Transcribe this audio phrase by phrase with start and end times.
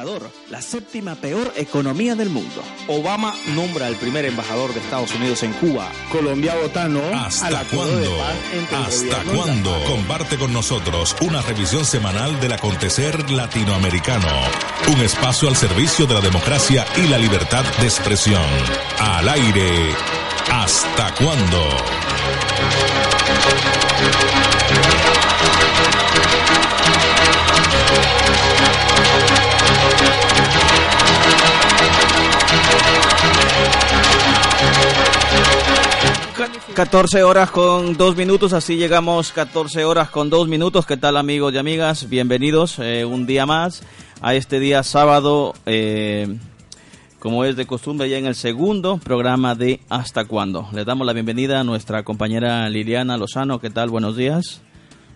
[0.00, 2.62] Ecuador, la séptima peor economía del mundo.
[2.88, 5.90] Obama nombra al primer embajador de Estados Unidos en Cuba.
[6.10, 8.10] Colombia vota no ¿Hasta cuándo?
[8.82, 9.84] ¿Hasta cuándo?
[9.84, 14.28] Comparte con nosotros una revisión semanal del acontecer latinoamericano.
[14.88, 18.46] Un espacio al servicio de la democracia y la libertad de expresión.
[19.00, 19.94] Al aire.
[20.50, 21.68] ¿Hasta cuándo?
[36.74, 40.86] 14 horas con 2 minutos, así llegamos 14 horas con 2 minutos.
[40.86, 42.08] ¿Qué tal amigos y amigas?
[42.08, 43.82] Bienvenidos eh, un día más
[44.20, 46.38] a este día sábado, eh,
[47.18, 50.68] como es de costumbre ya en el segundo programa de Hasta Cuándo.
[50.72, 53.58] Le damos la bienvenida a nuestra compañera Liliana Lozano.
[53.58, 53.90] ¿Qué tal?
[53.90, 54.62] Buenos días.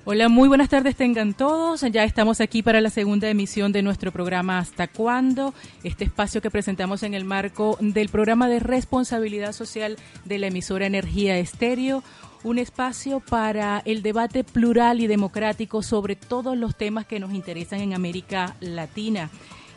[0.07, 1.81] Hola, muy buenas tardes tengan todos.
[1.81, 6.51] Ya estamos aquí para la segunda emisión de nuestro programa Hasta cuándo, este espacio que
[6.51, 9.97] presentamos en el marco del programa de responsabilidad social
[10.27, 12.05] de la emisora Energía Estéreo,
[12.43, 17.81] un espacio para el debate plural y democrático sobre todos los temas que nos interesan
[17.81, 19.31] en América Latina.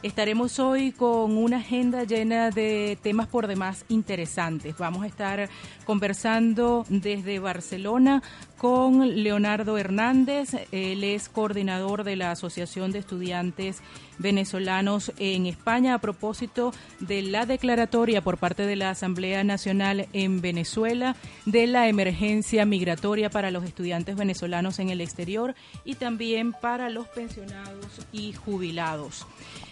[0.03, 4.78] Estaremos hoy con una agenda llena de temas por demás interesantes.
[4.78, 5.50] Vamos a estar
[5.86, 8.22] conversando desde Barcelona
[8.59, 10.50] con Leonardo Hernández.
[10.72, 13.81] Él es coordinador de la Asociación de Estudiantes
[14.20, 20.42] Venezolanos en España a propósito de la declaratoria por parte de la Asamblea Nacional en
[20.42, 21.16] Venezuela
[21.48, 27.08] de la emergencia migratoria para los estudiantes venezolanos en el exterior y también para los
[27.08, 29.25] pensionados y jubilados.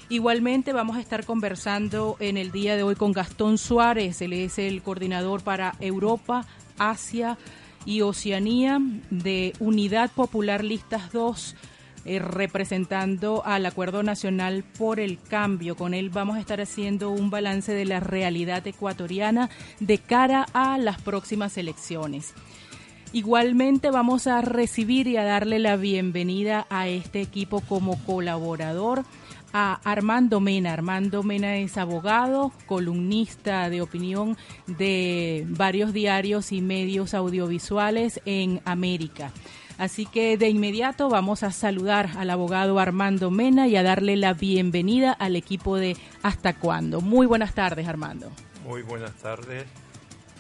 [0.08, 4.60] Igualmente vamos a estar conversando en el día de hoy con Gastón Suárez, él es
[4.60, 6.46] el coordinador para Europa,
[6.78, 7.40] Asia
[7.86, 11.56] y Oceanía de Unidad Popular Listas 2
[12.06, 15.76] eh, representando al Acuerdo Nacional por el Cambio.
[15.76, 20.78] Con él vamos a estar haciendo un balance de la realidad ecuatoriana de cara a
[20.78, 22.36] las próximas elecciones.
[23.12, 29.04] Igualmente vamos a recibir y a darle la bienvenida a este equipo como colaborador
[29.58, 30.74] a Armando Mena.
[30.74, 34.36] Armando Mena es abogado, columnista de opinión
[34.68, 39.32] de varios diarios y medios audiovisuales en América.
[39.78, 44.34] Así que de inmediato vamos a saludar al abogado Armando Mena y a darle la
[44.34, 47.00] bienvenida al equipo de Hasta Cuándo.
[47.00, 48.30] Muy buenas tardes, Armando.
[48.66, 49.64] Muy buenas tardes.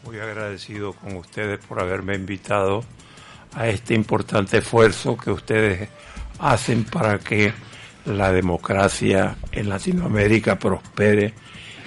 [0.03, 2.83] Muy agradecido con ustedes por haberme invitado
[3.53, 5.87] a este importante esfuerzo que ustedes
[6.37, 7.53] hacen para que
[8.05, 11.33] la democracia en Latinoamérica prospere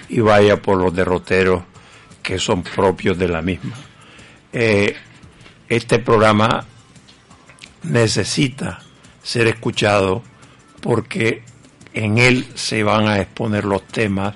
[0.09, 1.63] y vaya por los derroteros
[2.21, 3.75] que son propios de la misma.
[4.51, 4.95] Eh,
[5.67, 6.65] este programa
[7.83, 8.79] necesita
[9.21, 10.23] ser escuchado
[10.81, 11.43] porque
[11.93, 14.35] en él se van a exponer los temas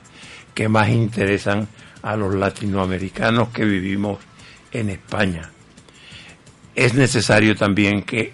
[0.54, 1.68] que más interesan
[2.02, 4.20] a los latinoamericanos que vivimos
[4.72, 5.50] en España.
[6.76, 8.34] Es necesario también que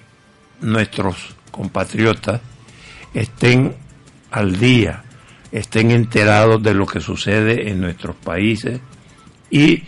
[0.62, 2.42] nuestros compatriotas
[3.14, 3.76] estén
[4.32, 5.04] al día,
[5.52, 8.80] estén enterados de lo que sucede en nuestros países
[9.50, 9.84] y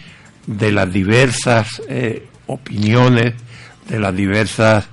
[0.47, 3.35] de las diversas eh, opiniones,
[3.87, 4.87] de las diversas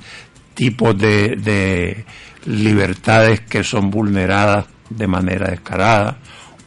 [0.55, 2.05] tipos de, de
[2.47, 6.19] libertades que son vulneradas de manera descarada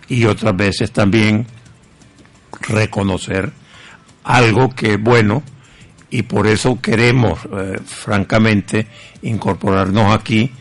[0.08, 1.46] y otras veces también
[2.62, 3.52] reconocer
[4.24, 5.44] algo que es bueno
[6.10, 8.88] y por eso queremos eh, francamente
[9.22, 10.52] incorporarnos aquí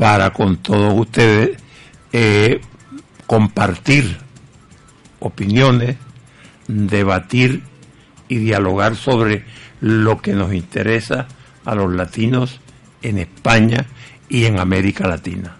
[0.00, 1.58] para con todos ustedes
[2.10, 2.62] eh,
[3.26, 4.16] compartir
[5.18, 5.96] opiniones,
[6.66, 7.60] debatir
[8.26, 9.44] y dialogar sobre
[9.82, 11.28] lo que nos interesa
[11.66, 12.60] a los latinos
[13.02, 13.84] en España
[14.30, 15.58] y en América Latina.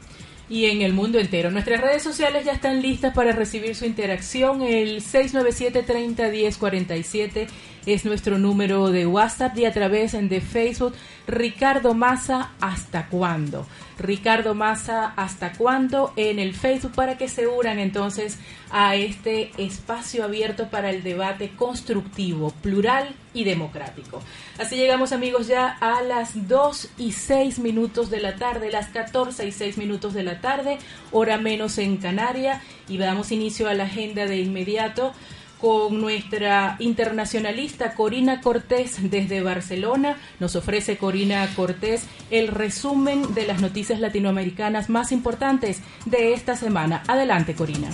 [0.49, 1.51] Y en el mundo entero.
[1.51, 4.63] Nuestras redes sociales ya están listas para recibir su interacción.
[4.63, 7.47] El 697 30 47
[7.87, 10.95] es nuestro número de WhatsApp y a través de Facebook
[11.27, 13.67] Ricardo Massa hasta cuándo.
[13.99, 18.39] Ricardo Massa hasta cuándo en el Facebook para que se unan entonces
[18.71, 24.23] a este espacio abierto para el debate constructivo, plural y democrático.
[24.59, 29.47] Así llegamos amigos ya a las 2 y 6 minutos de la tarde, las 14
[29.47, 30.79] y 6 minutos de la tarde,
[31.13, 35.13] hora menos en Canaria y damos inicio a la agenda de inmediato
[35.61, 40.17] con nuestra internacionalista Corina Cortés desde Barcelona.
[40.39, 47.03] Nos ofrece Corina Cortés el resumen de las noticias latinoamericanas más importantes de esta semana.
[47.07, 47.89] Adelante, Corina.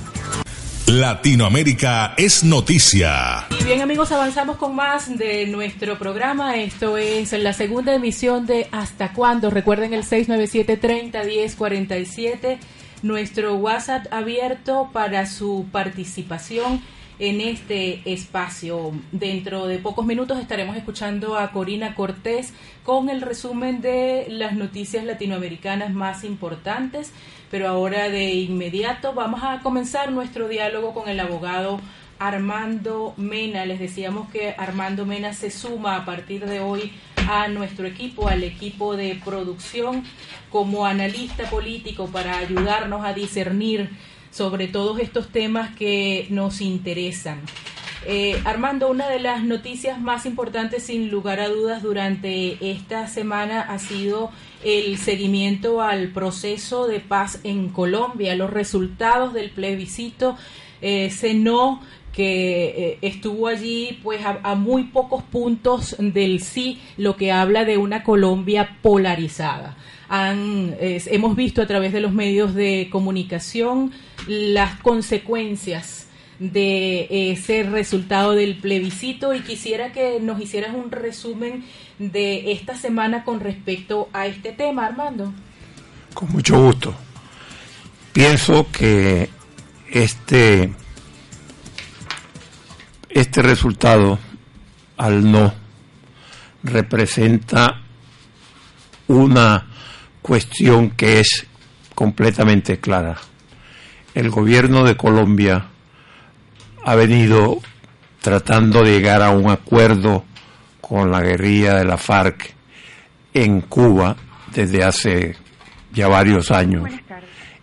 [0.86, 3.46] Latinoamérica es noticia.
[3.58, 6.56] Y bien amigos, avanzamos con más de nuestro programa.
[6.56, 9.50] Esto es la segunda emisión de Hasta cuándo.
[9.50, 12.58] Recuerden el 697 30 10 47
[13.02, 16.80] nuestro WhatsApp abierto para su participación
[17.18, 18.92] en este espacio.
[19.12, 22.52] Dentro de pocos minutos estaremos escuchando a Corina Cortés
[22.84, 27.12] con el resumen de las noticias latinoamericanas más importantes,
[27.50, 31.80] pero ahora de inmediato vamos a comenzar nuestro diálogo con el abogado
[32.18, 33.66] Armando Mena.
[33.66, 36.92] Les decíamos que Armando Mena se suma a partir de hoy
[37.28, 40.04] a nuestro equipo, al equipo de producción,
[40.50, 43.90] como analista político para ayudarnos a discernir
[44.36, 47.40] sobre todos estos temas que nos interesan.
[48.06, 53.62] Eh, Armando, una de las noticias más importantes, sin lugar a dudas, durante esta semana
[53.62, 54.30] ha sido
[54.62, 60.36] el seguimiento al proceso de paz en Colombia, los resultados del plebiscito.
[60.82, 61.80] Eh, no
[62.12, 67.76] que eh, estuvo allí pues a, muy pocos puntos del sí, lo que habla de
[67.76, 69.76] una Colombia polarizada.
[70.08, 73.92] Han, hemos visto a través de los medios de comunicación
[74.26, 76.06] las consecuencias
[76.38, 81.64] de ese resultado del plebiscito y quisiera que nos hicieras un resumen
[81.98, 85.32] de esta semana con respecto a este tema, Armando.
[86.12, 86.94] Con mucho gusto.
[88.12, 89.28] Pienso que
[89.90, 90.72] este,
[93.08, 94.18] este resultado
[94.96, 95.52] al no
[96.62, 97.82] representa
[99.08, 99.66] una
[100.26, 101.46] cuestión que es
[101.94, 103.16] completamente clara.
[104.12, 105.66] El gobierno de Colombia
[106.84, 107.60] ha venido
[108.20, 110.24] tratando de llegar a un acuerdo
[110.80, 112.54] con la guerrilla de la FARC
[113.34, 114.16] en Cuba
[114.52, 115.36] desde hace
[115.92, 116.90] ya varios años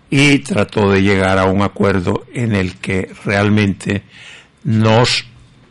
[0.10, 4.04] y trató de llegar a un acuerdo en el que realmente
[4.64, 5.26] nos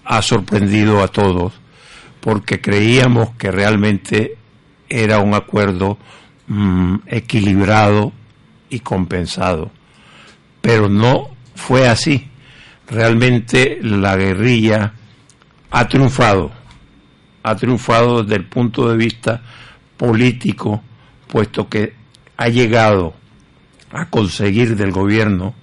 [0.05, 1.55] ha sorprendido a todos
[2.21, 4.37] porque creíamos que realmente
[4.91, 5.97] era un acuerdo
[6.47, 8.13] mm, equilibrado
[8.71, 9.71] y compensado
[10.63, 12.31] pero no fue así.
[12.89, 14.95] Realmente la guerrilla
[15.71, 16.51] ha triunfado,
[17.43, 19.43] ha triunfado desde el punto de vista
[19.99, 20.83] político,
[21.27, 21.95] puesto que
[22.37, 23.15] ha llegado
[23.91, 25.55] a conseguir del gobierno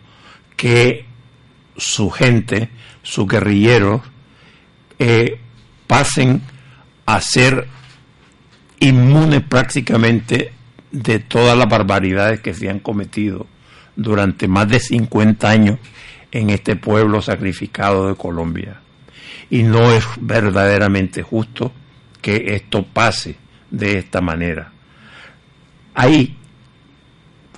[0.55, 1.05] que
[1.77, 2.69] su gente,
[3.01, 4.01] sus guerrilleros,
[4.99, 5.39] eh,
[5.87, 6.41] pasen
[7.05, 7.67] a ser
[8.79, 10.53] inmunes prácticamente
[10.91, 13.47] de todas las barbaridades que se han cometido
[13.95, 15.80] durante más de 50 años
[16.31, 18.81] en este pueblo sacrificado de Colombia.
[19.50, 21.71] Y no es verdaderamente justo
[22.21, 23.36] que esto pase
[23.71, 24.71] de esta manera.
[25.94, 26.38] Hay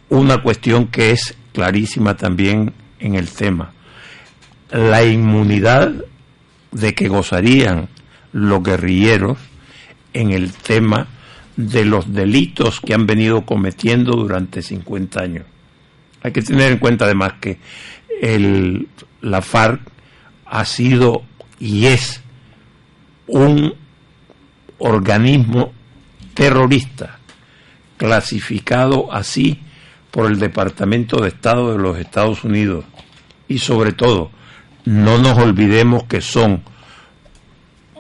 [0.10, 3.74] una cuestión que es clarísima también en el tema.
[4.72, 5.94] La inmunidad
[6.72, 7.90] de que gozarían
[8.32, 9.38] los guerrilleros
[10.14, 11.08] en el tema
[11.70, 15.46] de los delitos que han venido cometiendo durante 50 años.
[16.24, 17.60] Hay que tener en cuenta además que
[18.22, 18.88] el,
[19.22, 19.82] la FARC
[20.46, 21.24] ha sido
[21.60, 22.22] y es
[23.28, 23.74] un
[24.78, 25.74] organismo
[26.34, 27.20] terrorista
[27.98, 29.60] clasificado así
[30.10, 32.84] por el Departamento de Estado de los Estados Unidos
[33.48, 34.32] y sobre todo
[34.86, 36.64] no nos olvidemos que son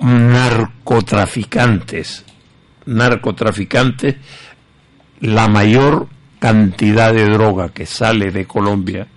[0.01, 2.25] narcotraficantes
[2.85, 4.15] narcotraficantes
[5.19, 6.07] la mayor
[6.39, 9.07] cantidad de droga que sale de Colombia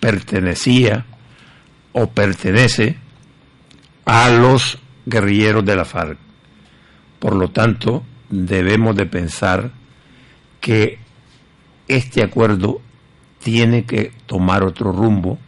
[0.00, 1.06] pertenecía
[1.92, 2.96] o pertenece
[4.04, 6.18] a los guerrilleros de la FARC.
[7.18, 9.70] Por lo tanto, debemos de pensar
[10.60, 10.98] que
[11.88, 12.80] este acuerdo
[13.42, 15.38] tiene que tomar otro rumbo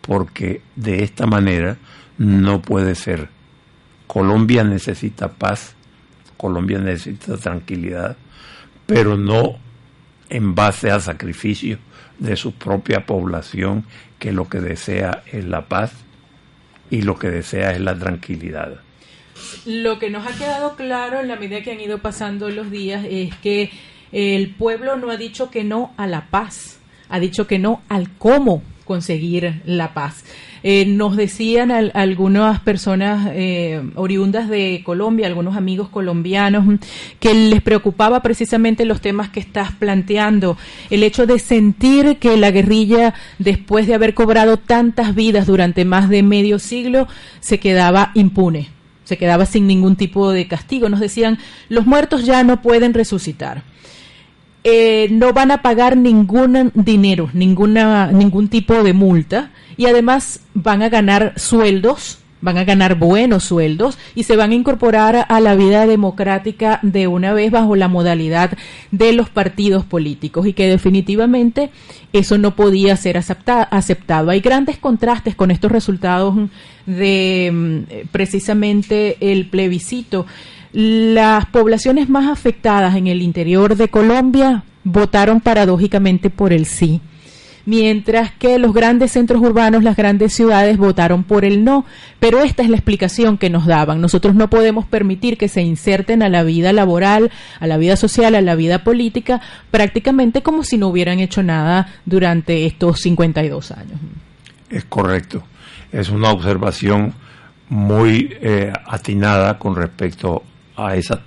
[0.00, 1.78] porque de esta manera
[2.18, 3.28] no puede ser.
[4.06, 5.75] Colombia necesita paz,
[6.36, 8.16] Colombia necesita tranquilidad,
[8.86, 9.56] pero no
[10.28, 11.78] en base a sacrificio
[12.18, 13.84] de su propia población
[14.18, 15.92] que lo que desea es la paz
[16.90, 18.80] y lo que desea es la tranquilidad.
[19.66, 23.04] Lo que nos ha quedado claro en la medida que han ido pasando los días
[23.08, 23.70] es que
[24.12, 26.78] el pueblo no ha dicho que no a la paz,
[27.08, 30.24] ha dicho que no al cómo conseguir la paz.
[30.68, 36.80] Eh, nos decían algunas personas eh, oriundas de Colombia, algunos amigos colombianos,
[37.20, 40.58] que les preocupaba precisamente los temas que estás planteando,
[40.90, 46.08] el hecho de sentir que la guerrilla, después de haber cobrado tantas vidas durante más
[46.08, 47.06] de medio siglo,
[47.38, 48.70] se quedaba impune
[49.04, 50.88] se quedaba sin ningún tipo de castigo.
[50.88, 53.62] Nos decían, los muertos ya no pueden resucitar.
[54.68, 60.82] Eh, no van a pagar ningún dinero, ninguna, ningún tipo de multa y además van
[60.82, 65.54] a ganar sueldos van a ganar buenos sueldos y se van a incorporar a la
[65.54, 68.56] vida democrática de una vez bajo la modalidad
[68.90, 71.70] de los partidos políticos y que definitivamente
[72.12, 74.30] eso no podía ser aceptado.
[74.30, 76.34] Hay grandes contrastes con estos resultados
[76.86, 80.26] de mm, precisamente el plebiscito.
[80.72, 87.00] Las poblaciones más afectadas en el interior de Colombia votaron paradójicamente por el sí
[87.66, 91.84] mientras que los grandes centros urbanos, las grandes ciudades votaron por el no.
[92.18, 94.00] Pero esta es la explicación que nos daban.
[94.00, 97.30] Nosotros no podemos permitir que se inserten a la vida laboral,
[97.60, 101.88] a la vida social, a la vida política, prácticamente como si no hubieran hecho nada
[102.06, 104.00] durante estos 52 años.
[104.70, 105.42] Es correcto.
[105.92, 107.12] Es una observación
[107.68, 110.44] muy eh, atinada con respecto
[110.76, 111.20] a, esa,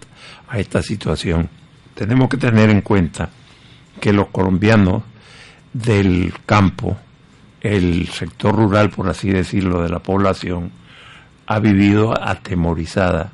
[0.48, 1.50] a esta situación.
[1.94, 3.30] Tenemos que tener en cuenta
[4.00, 5.04] que los colombianos
[5.74, 6.98] del campo,
[7.62, 10.72] el sector rural, por así decirlo, de la población,
[11.48, 13.32] ha vivido atemorizada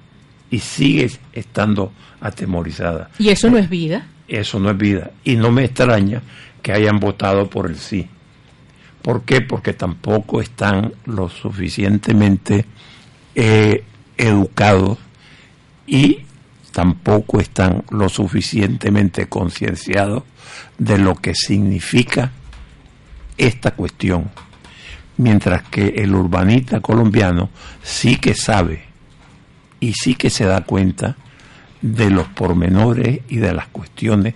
[0.50, 1.92] y sigue estando
[2.22, 3.10] atemorizada.
[3.20, 4.08] ¿Y eso no es vida?
[4.28, 5.12] Eso no es vida.
[5.24, 6.22] Y no me extraña
[6.62, 8.08] que hayan votado por el sí.
[9.02, 9.42] ¿Por qué?
[9.42, 12.66] Porque tampoco están lo suficientemente
[13.36, 13.84] eh,
[14.18, 14.98] educados
[15.88, 16.20] y
[16.72, 20.24] tampoco están lo suficientemente concienciados
[20.78, 22.32] de lo que significa
[23.38, 24.30] esta cuestión,
[25.18, 27.50] mientras que el urbanista colombiano
[27.84, 28.84] sí que sabe
[29.80, 31.16] y sí que se da cuenta
[31.82, 34.34] de los pormenores y de las cuestiones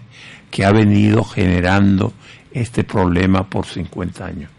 [0.51, 2.13] que ha venido generando
[2.51, 4.51] este problema por 50 años.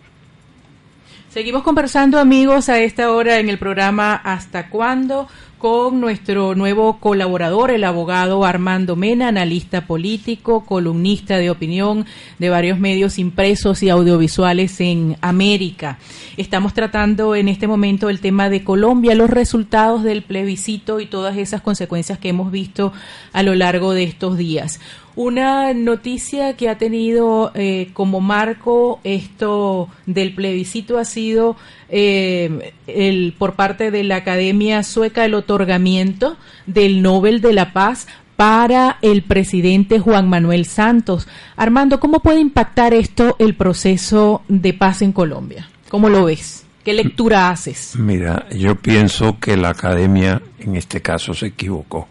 [1.31, 5.29] Seguimos conversando amigos a esta hora en el programa Hasta cuándo
[5.61, 12.07] con nuestro nuevo colaborador, el abogado Armando Mena, analista político, columnista de opinión
[12.39, 15.99] de varios medios impresos y audiovisuales en América.
[16.39, 21.37] Estamos tratando en este momento el tema de Colombia, los resultados del plebiscito y todas
[21.37, 22.95] esas consecuencias que hemos visto
[23.35, 24.81] a lo largo de estos días.
[25.17, 31.57] Una noticia que ha tenido eh, como marco esto del plebiscito ha sido
[31.89, 36.37] eh, el, por parte de la Academia Sueca el otorgamiento
[36.67, 41.29] del Nobel de la Paz para el presidente Juan Manuel Santos.
[41.57, 45.69] Armando, ¿cómo puede impactar esto el proceso de paz en Colombia?
[45.91, 46.65] ¿Cómo lo ves?
[46.85, 47.95] ¿Qué lectura haces?
[47.97, 52.09] Mira, yo pienso que la academia en este caso se equivocó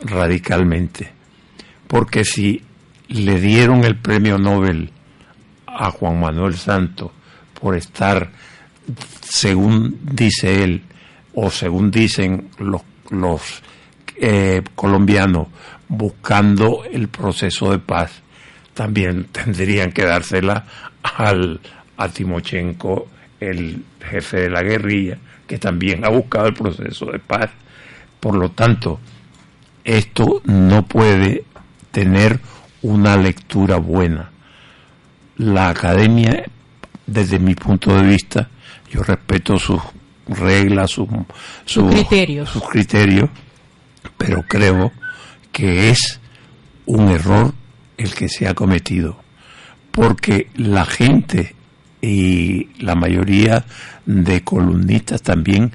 [0.00, 1.17] radicalmente
[1.88, 2.62] porque si
[3.08, 4.92] le dieron el premio Nobel
[5.66, 7.10] a Juan Manuel Santos
[7.58, 8.30] por estar,
[9.22, 10.82] según dice él,
[11.34, 13.62] o según dicen los,
[14.16, 15.48] eh, colombianos,
[15.88, 18.22] buscando el proceso de paz,
[18.74, 20.64] también tendrían que dársela
[21.02, 21.60] al,
[21.96, 23.08] a Timochenko,
[23.40, 27.50] el jefe de la guerrilla, que también ha buscado el proceso de paz.
[28.20, 29.00] Por lo tanto,
[29.84, 31.44] esto no puede
[31.98, 32.38] tener
[32.82, 34.30] una lectura buena.
[35.36, 36.44] La academia,
[37.04, 38.48] desde mi punto de vista,
[38.88, 39.80] yo respeto sus
[40.28, 41.08] reglas, sus,
[41.90, 42.50] criterios.
[42.50, 43.30] sus criterios,
[44.16, 44.92] pero creo
[45.50, 46.20] que es
[46.86, 47.52] un error
[47.96, 49.18] el que se ha cometido,
[49.90, 51.56] porque la gente
[52.00, 53.64] y la mayoría
[54.06, 55.72] de columnistas también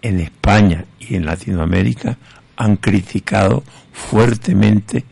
[0.00, 2.16] en España y en Latinoamérica
[2.56, 5.04] han criticado fuertemente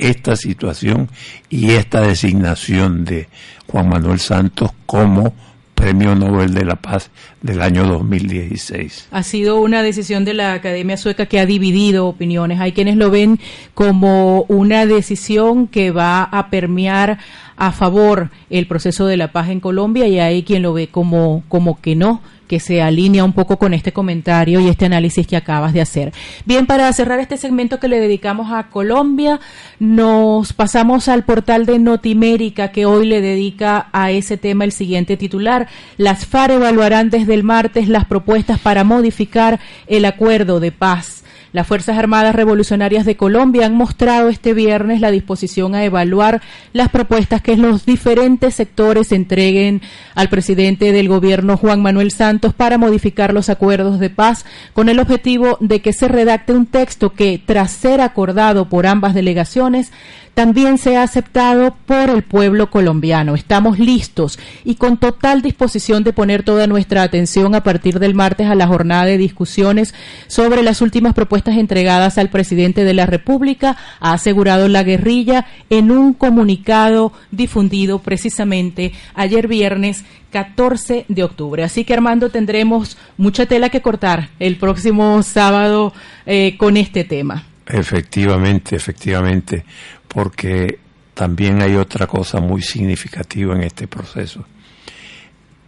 [0.00, 1.08] esta situación
[1.48, 3.28] y esta designación de
[3.66, 5.34] Juan Manuel Santos como
[5.80, 9.08] Premio Nobel de la Paz del año 2016.
[9.10, 12.60] Ha sido una decisión de la Academia Sueca que ha dividido opiniones.
[12.60, 13.40] Hay quienes lo ven
[13.72, 17.18] como una decisión que va a permear
[17.56, 21.44] a favor el proceso de la paz en Colombia y hay quien lo ve como,
[21.48, 25.36] como que no que se alinea un poco con este comentario y este análisis que
[25.36, 26.12] acabas de hacer.
[26.44, 29.38] Bien, para cerrar este segmento que le dedicamos a Colombia,
[29.78, 35.16] nos pasamos al portal de Notimérica que hoy le dedica a ese tema el siguiente
[35.16, 35.68] titular.
[35.96, 41.22] Las FARC evaluarán desde el martes las propuestas para modificar el acuerdo de paz.
[41.52, 46.40] Las Fuerzas Armadas Revolucionarias de Colombia han mostrado este viernes la disposición a evaluar
[46.72, 49.82] las propuestas que los diferentes sectores entreguen
[50.14, 55.00] al presidente del gobierno Juan Manuel Santos para modificar los acuerdos de paz con el
[55.00, 59.90] objetivo de que se redacte un texto que, tras ser acordado por ambas delegaciones,
[60.40, 63.34] también sea aceptado por el pueblo colombiano.
[63.34, 68.46] Estamos listos y con total disposición de poner toda nuestra atención a partir del martes
[68.46, 69.94] a la jornada de discusiones
[70.28, 75.90] sobre las últimas propuestas entregadas al presidente de la República, ha asegurado la guerrilla en
[75.90, 81.64] un comunicado difundido precisamente ayer viernes 14 de octubre.
[81.64, 85.92] Así que Armando tendremos mucha tela que cortar el próximo sábado
[86.24, 87.44] eh, con este tema.
[87.72, 89.64] Efectivamente, efectivamente,
[90.12, 90.80] porque
[91.14, 94.44] también hay otra cosa muy significativa en este proceso.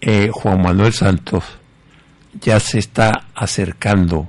[0.01, 1.45] Eh, Juan Manuel Santos
[2.41, 4.29] ya se está acercando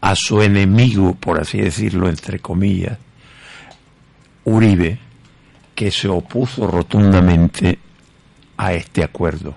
[0.00, 2.98] a su enemigo, por así decirlo, entre comillas,
[4.44, 4.98] Uribe,
[5.74, 7.78] que se opuso rotundamente
[8.56, 9.56] a este acuerdo.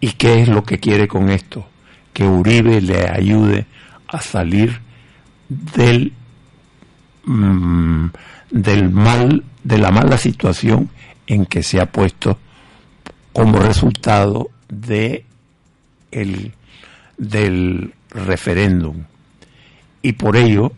[0.00, 1.66] ¿Y qué es lo que quiere con esto?
[2.12, 3.66] Que Uribe le ayude
[4.06, 4.80] a salir
[5.48, 6.12] del,
[7.24, 8.06] mm,
[8.50, 10.90] del mal, de la mala situación
[11.26, 12.38] en que se ha puesto
[13.32, 15.24] como resultado de
[16.10, 16.52] el,
[17.16, 19.04] del referéndum.
[20.02, 20.72] Y por ello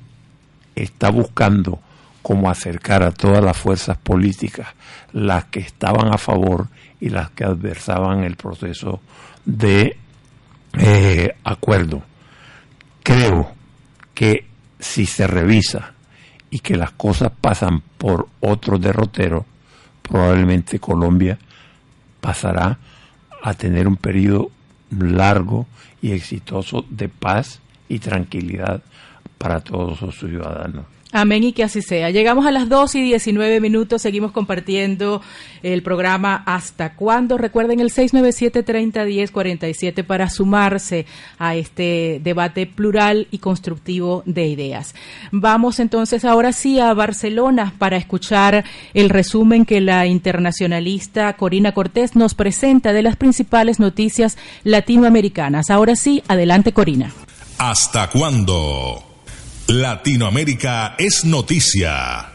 [0.75, 1.81] está buscando
[2.23, 4.69] cómo acercar a todas las fuerzas políticas,
[5.13, 6.69] las que estaban a favor
[7.01, 9.01] y las que adversaban el proceso
[9.45, 9.97] de
[10.79, 12.03] eh, acuerdo.
[13.03, 13.53] Creo
[14.15, 14.47] que
[14.79, 15.95] si se revisa
[16.53, 19.47] y que las cosas pasan por otro derrotero,
[20.03, 21.39] probablemente Colombia
[22.21, 22.79] pasará
[23.43, 24.51] a tener un periodo
[24.91, 25.67] largo
[26.03, 28.83] y exitoso de paz y tranquilidad
[29.39, 30.85] para todos sus ciudadanos.
[31.15, 32.09] Amén y que así sea.
[32.09, 35.21] Llegamos a las 2 y 19 minutos, seguimos compartiendo
[35.63, 37.37] el programa Hasta cuándo.
[37.37, 41.05] Recuerden el 697-3010-47 para sumarse
[41.39, 44.95] a este debate plural y constructivo de ideas.
[45.31, 48.65] Vamos entonces ahora sí a Barcelona para escuchar
[48.95, 55.69] el resumen que la internacionalista Corina Cortés nos presenta de las principales noticias latinoamericanas.
[55.69, 57.13] Ahora sí, adelante Corina.
[57.59, 59.12] ¿Hasta cuándo?
[59.69, 62.27] Latinoamérica es noticia.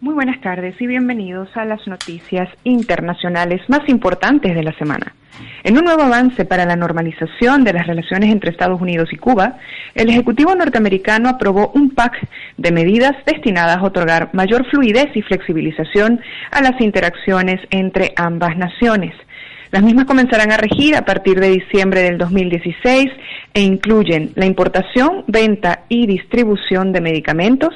[0.00, 5.14] Muy buenas tardes y bienvenidos a las noticias internacionales más importantes de la semana.
[5.62, 9.56] En un nuevo avance para la normalización de las relaciones entre Estados Unidos y Cuba,
[9.94, 16.20] el Ejecutivo norteamericano aprobó un pack de medidas destinadas a otorgar mayor fluidez y flexibilización
[16.50, 19.14] a las interacciones entre ambas naciones.
[19.72, 23.06] Las mismas comenzarán a regir a partir de diciembre del 2016
[23.54, 27.72] e incluyen la importación, venta y distribución de medicamentos,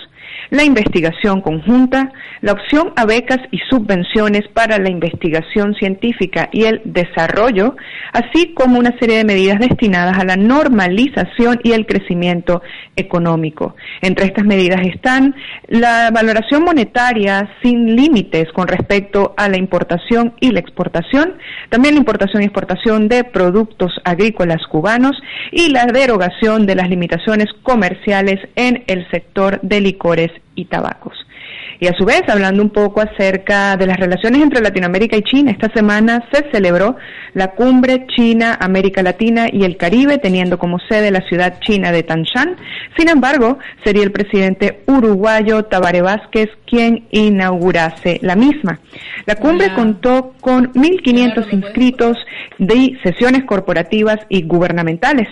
[0.51, 6.83] la investigación conjunta, la opción a becas y subvenciones para la investigación científica y el
[6.85, 7.77] desarrollo,
[8.13, 12.63] así como una serie de medidas destinadas a la normalización y el crecimiento
[12.97, 13.75] económico.
[14.03, 15.35] Entre estas medidas están
[15.69, 21.35] la valoración monetaria sin límites con respecto a la importación y la exportación,
[21.71, 25.17] también la importación y exportación de productos agrícolas cubanos
[25.51, 31.17] y la derogación de las limitaciones comerciales en el sector de licores y tabacos.
[31.81, 35.51] Y a su vez, hablando un poco acerca de las relaciones entre Latinoamérica y China,
[35.51, 36.97] esta semana se celebró
[37.35, 42.57] la cumbre China-América Latina y el Caribe, teniendo como sede la ciudad china de Tanshan.
[42.97, 48.81] Sin embargo, sería el presidente uruguayo Tabaré Vázquez quien inaugurase la misma.
[49.27, 52.17] La cumbre contó con 1.500 inscritos
[52.59, 55.29] de sesiones corporativas y gubernamentales.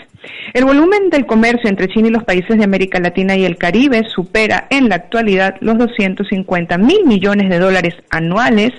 [0.54, 4.02] El volumen del comercio entre China y los países de América Latina y el Caribe
[4.08, 5.76] supera en la actualidad los
[6.32, 8.72] 250 mil millones de dólares anuales,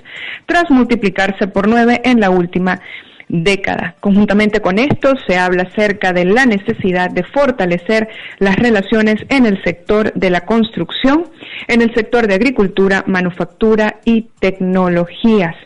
[0.46, 2.80] tras multiplicarse por nueve en la última
[3.28, 3.96] década.
[4.00, 9.62] Conjuntamente con esto, se habla acerca de la necesidad de fortalecer las relaciones en el
[9.64, 11.24] sector de la construcción,
[11.68, 15.56] en el sector de agricultura, manufactura y tecnologías.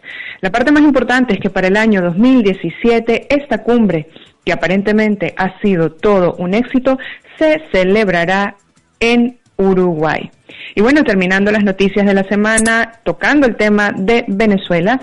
[0.40, 4.08] La parte más importante es que para el año 2017 esta cumbre
[4.44, 6.96] que aparentemente ha sido todo un éxito,
[7.38, 8.56] se celebrará
[9.00, 10.30] en Uruguay.
[10.74, 15.00] Y bueno, terminando las noticias de la semana, tocando el tema de Venezuela,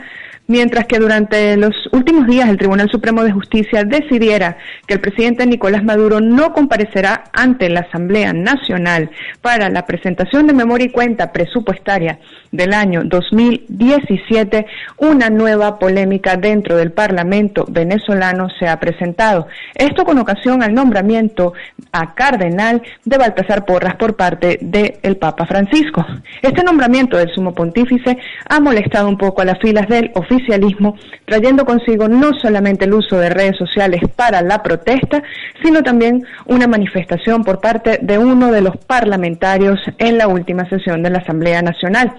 [0.48, 5.46] mientras que durante los últimos días el Tribunal Supremo de Justicia decidiera que el presidente
[5.46, 9.10] Nicolás Maduro no comparecerá ante la Asamblea Nacional
[9.42, 12.20] para la presentación de memoria y cuenta presupuestaria
[12.52, 14.66] del año 2017,
[14.98, 19.48] una nueva polémica dentro del Parlamento venezolano se ha presentado.
[19.74, 21.54] Esto con ocasión al nombramiento
[21.92, 26.06] a cardenal de Baltasar Porras por parte del Papa Francisco.
[26.42, 28.18] Este nombramiento del sumo pontífice
[28.50, 33.18] ha molestado un poco a las filas del oficialismo, trayendo consigo no solamente el uso
[33.18, 35.22] de redes sociales para la protesta,
[35.64, 41.04] sino también una manifestación por parte de uno de los parlamentarios en la última sesión
[41.04, 42.14] de la Asamblea Nacional.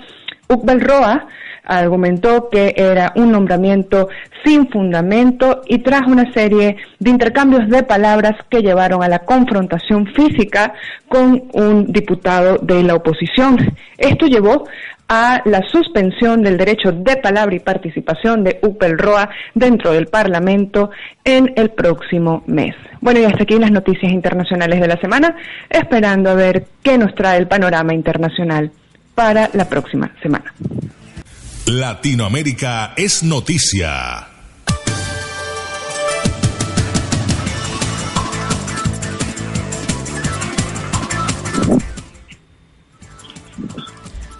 [0.48, 1.26] Ukbel Roa
[1.66, 4.08] argumentó que era un nombramiento
[4.44, 10.06] sin fundamento y trajo una serie de intercambios de palabras que llevaron a la confrontación
[10.06, 10.72] física
[11.08, 13.56] con un diputado de la oposición.
[13.98, 14.66] Esto llevó
[15.08, 20.90] a la suspensión del derecho de palabra y participación de Upel Roa dentro del Parlamento
[21.24, 22.74] en el próximo mes.
[23.00, 25.36] Bueno, y hasta aquí las noticias internacionales de la semana,
[25.70, 28.72] esperando a ver qué nos trae el panorama internacional
[29.14, 30.52] para la próxima semana.
[31.66, 34.35] Latinoamérica es noticia.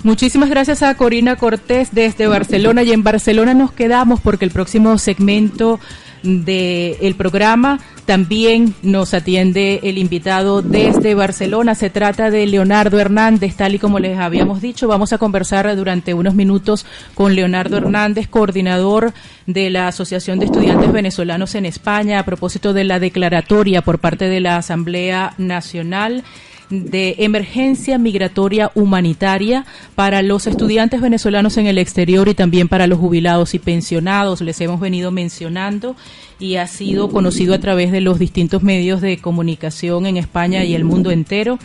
[0.07, 4.97] Muchísimas gracias a Corina Cortés desde Barcelona y en Barcelona nos quedamos porque el próximo
[4.99, 5.81] segmento
[6.23, 11.75] del programa también nos atiende el invitado desde Barcelona.
[11.75, 14.87] Se trata de Leonardo Hernández, tal y como les habíamos dicho.
[14.87, 19.12] Vamos a conversar durante unos minutos con Leonardo Hernández, coordinador
[19.47, 24.29] de la Asociación de Estudiantes Venezolanos en España, a propósito de la declaratoria por parte
[24.29, 26.23] de la Asamblea Nacional
[26.70, 32.98] de emergencia migratoria humanitaria para los estudiantes venezolanos en el exterior y también para los
[32.98, 34.40] jubilados y pensionados.
[34.40, 35.96] Les hemos venido mencionando
[36.38, 40.74] y ha sido conocido a través de los distintos medios de comunicación en España y
[40.74, 41.59] el mundo entero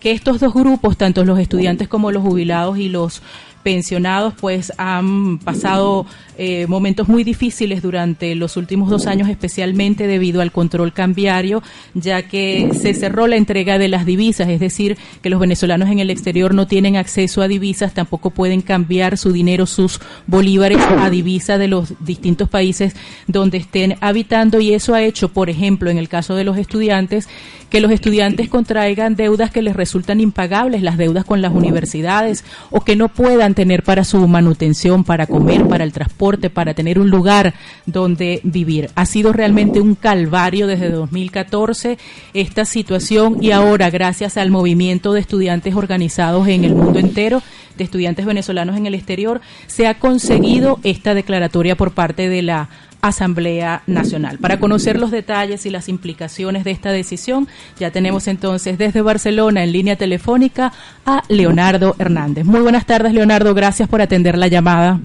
[0.00, 3.22] que estos dos grupos, tanto los estudiantes como los jubilados y los
[3.62, 6.06] pensionados pues han pasado
[6.38, 11.62] eh, momentos muy difíciles durante los últimos dos años, especialmente debido al control cambiario,
[11.94, 15.98] ya que se cerró la entrega de las divisas, es decir, que los venezolanos en
[15.98, 21.10] el exterior no tienen acceso a divisas, tampoco pueden cambiar su dinero, sus bolívares a
[21.10, 22.94] divisa de los distintos países
[23.26, 24.60] donde estén habitando.
[24.60, 27.28] Y eso ha hecho, por ejemplo, en el caso de los estudiantes,
[27.70, 32.80] que los estudiantes contraigan deudas que les resultan impagables, las deudas con las universidades o
[32.80, 37.10] que no puedan tener para su manutención, para comer, para el transporte, para tener un
[37.10, 37.54] lugar
[37.86, 38.90] donde vivir.
[38.94, 41.98] Ha sido realmente un calvario desde 2014
[42.34, 47.42] esta situación y ahora gracias al movimiento de estudiantes organizados en el mundo entero,
[47.76, 52.68] de estudiantes venezolanos en el exterior, se ha conseguido esta declaratoria por parte de la
[53.00, 54.38] Asamblea Nacional.
[54.38, 59.62] Para conocer los detalles y las implicaciones de esta decisión, ya tenemos entonces desde Barcelona
[59.62, 60.72] en línea telefónica
[61.06, 62.44] a Leonardo Hernández.
[62.44, 63.54] Muy buenas tardes, Leonardo.
[63.54, 65.00] Gracias por atender la llamada.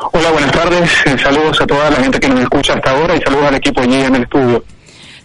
[0.00, 0.90] Hola, buenas tardes.
[1.06, 3.80] Eh, saludos a toda la gente que nos escucha hasta ahora y saludos al equipo
[3.80, 4.64] allí en el estudio.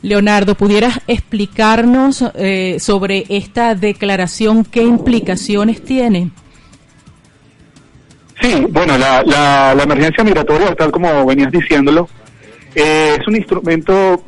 [0.01, 6.31] Leonardo, ¿pudieras explicarnos eh, sobre esta declaración qué implicaciones tiene?
[8.41, 12.09] Sí, bueno, la, la, emergencia migratoria, tal como venías diciéndolo,
[12.75, 14.23] eh, es un instrumento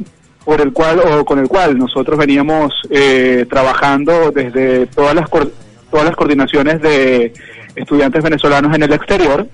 [0.46, 6.06] por el cual o con el cual nosotros veníamos eh, trabajando desde todas las todas
[6.06, 7.34] las coordinaciones de
[7.76, 9.48] estudiantes venezolanos en el exterior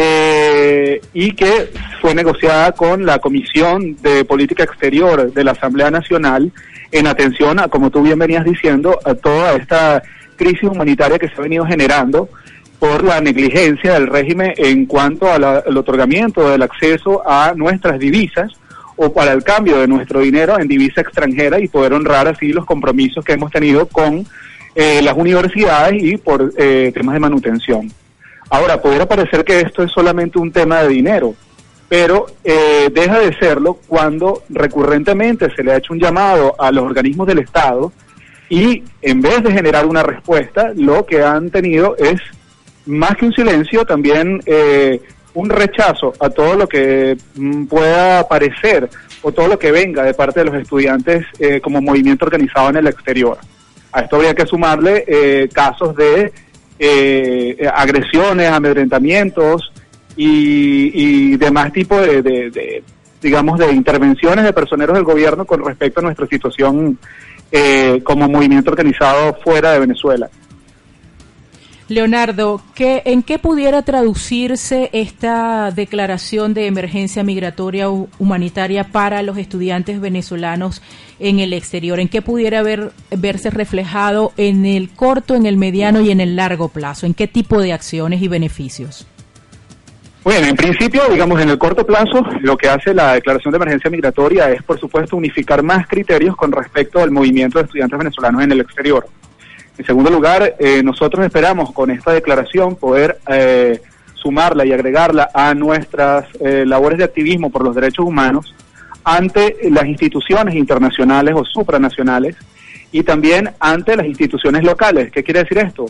[0.00, 6.52] eh, y que fue negociada con la Comisión de Política Exterior de la Asamblea Nacional
[6.92, 10.00] en atención a, como tú bien venías diciendo, a toda esta
[10.36, 12.28] crisis humanitaria que se ha venido generando
[12.78, 18.52] por la negligencia del régimen en cuanto al otorgamiento del acceso a nuestras divisas
[18.94, 22.64] o para el cambio de nuestro dinero en divisa extranjera y poder honrar así los
[22.64, 24.24] compromisos que hemos tenido con
[24.76, 27.90] eh, las universidades y por eh, temas de manutención.
[28.50, 31.34] Ahora, pudiera parecer que esto es solamente un tema de dinero,
[31.88, 36.84] pero eh, deja de serlo cuando recurrentemente se le ha hecho un llamado a los
[36.84, 37.92] organismos del Estado
[38.48, 42.20] y en vez de generar una respuesta, lo que han tenido es
[42.86, 45.00] más que un silencio, también eh,
[45.34, 48.88] un rechazo a todo lo que mm, pueda parecer
[49.22, 52.76] o todo lo que venga de parte de los estudiantes eh, como movimiento organizado en
[52.76, 53.38] el exterior.
[53.92, 56.32] A esto habría que sumarle eh, casos de
[57.74, 59.72] agresiones, amedrentamientos
[60.16, 62.82] y, demás tipo de,
[63.20, 66.98] digamos, de intervenciones de personeros del gobierno con respecto a nuestra situación
[68.04, 70.28] como movimiento organizado fuera de Venezuela.
[71.88, 79.98] Leonardo, ¿qué, ¿en qué pudiera traducirse esta declaración de emergencia migratoria humanitaria para los estudiantes
[79.98, 80.82] venezolanos
[81.18, 81.98] en el exterior?
[81.98, 86.68] ¿En qué pudiera verse reflejado en el corto, en el mediano y en el largo
[86.68, 87.06] plazo?
[87.06, 89.06] ¿En qué tipo de acciones y beneficios?
[90.24, 93.88] Bueno, en principio, digamos, en el corto plazo, lo que hace la declaración de emergencia
[93.88, 98.52] migratoria es, por supuesto, unificar más criterios con respecto al movimiento de estudiantes venezolanos en
[98.52, 99.08] el exterior.
[99.78, 103.80] En segundo lugar, eh, nosotros esperamos con esta declaración poder eh,
[104.14, 108.54] sumarla y agregarla a nuestras eh, labores de activismo por los derechos humanos
[109.04, 112.36] ante las instituciones internacionales o supranacionales
[112.90, 115.12] y también ante las instituciones locales.
[115.12, 115.86] ¿Qué quiere decir esto?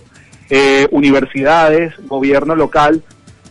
[0.50, 3.02] Eh, universidades, gobierno local,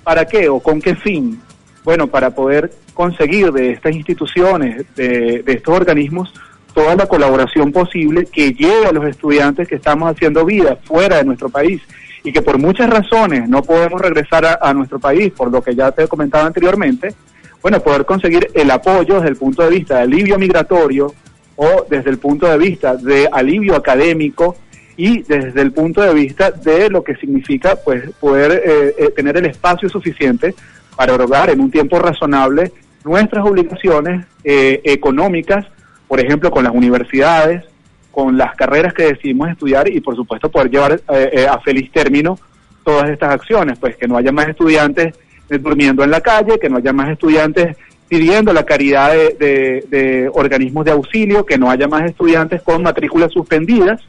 [0.03, 1.41] ¿para qué o con qué fin?
[1.83, 6.31] Bueno, para poder conseguir de estas instituciones, de, de estos organismos,
[6.77, 11.23] toda la colaboración posible que llegue a los estudiantes que estamos haciendo vida fuera de
[11.23, 11.81] nuestro país
[12.23, 15.91] y que por muchas razones no podemos regresar a, nuestro país, por lo que ya
[15.91, 17.15] te he comentado anteriormente,
[17.63, 21.15] bueno, poder conseguir el apoyo desde el punto de vista de alivio migratorio
[21.55, 24.55] o desde el punto de vista de alivio académico
[24.95, 29.35] y desde el punto de vista de lo que significa pues poder eh, eh, tener
[29.37, 30.53] el espacio suficiente
[30.95, 32.71] para erogar en un tiempo razonable
[33.03, 35.65] nuestras obligaciones eh, económicas,
[36.07, 37.63] por ejemplo, con las universidades,
[38.11, 41.91] con las carreras que decidimos estudiar y por supuesto poder llevar eh, eh, a feliz
[41.91, 42.39] término
[42.83, 45.13] todas estas acciones, pues que no haya más estudiantes
[45.49, 50.85] eh, durmiendo en la calle, que no haya más estudiantes pidiendo la caridad de, organismos
[50.85, 54.01] de auxilio, que no haya más estudiantes con matrículas suspendidas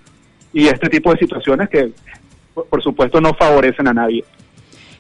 [0.53, 1.91] y este tipo de situaciones que
[2.55, 4.25] por supuesto no favorecen a nadie.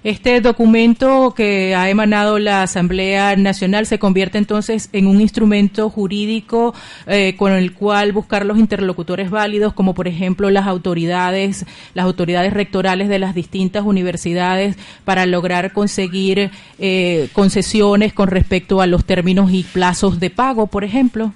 [0.08, 6.74] Este documento que ha emanado la Asamblea Nacional se convierte entonces en un instrumento jurídico
[7.06, 12.54] eh, con el cual buscar los interlocutores válidos, como por ejemplo las autoridades, las autoridades
[12.54, 19.50] rectorales de las distintas universidades, para lograr conseguir eh, concesiones con respecto a los términos
[19.52, 21.34] y plazos de pago, por ejemplo.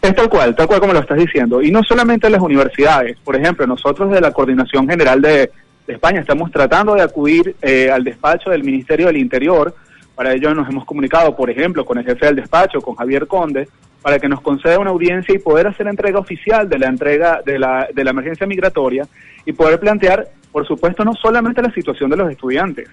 [0.00, 1.60] Es tal cual, tal cual como lo estás diciendo.
[1.60, 3.18] Y no solamente las universidades.
[3.22, 5.50] Por ejemplo, nosotros de la Coordinación General de
[5.92, 6.20] España.
[6.20, 9.74] Estamos tratando de acudir eh, al despacho del Ministerio del Interior.
[10.14, 13.68] Para ello nos hemos comunicado, por ejemplo, con el jefe del despacho, con Javier Conde,
[14.02, 17.58] para que nos conceda una audiencia y poder hacer entrega oficial de la entrega de
[17.58, 19.06] la, de la emergencia migratoria
[19.44, 22.88] y poder plantear, por supuesto, no solamente la situación de los estudiantes,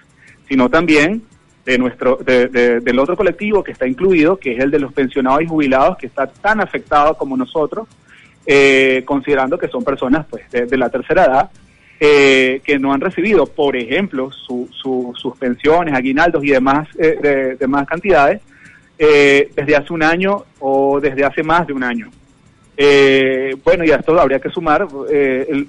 [0.48, 1.22] sino también
[1.64, 5.46] de nuestro del otro colectivo que está incluido, que es el de los pensionados y
[5.46, 7.86] jubilados, que está tan afectado como nosotros,
[8.46, 11.50] eh, considerando que son personas pues de la tercera edad
[12.00, 18.40] eh, que no han recibido, por ejemplo, sus pensiones, aguinaldos y demás, eh, demás cantidades
[18.96, 22.08] eh, desde hace un año o desde hace más de un año.
[23.64, 24.86] bueno, y a esto habría que sumar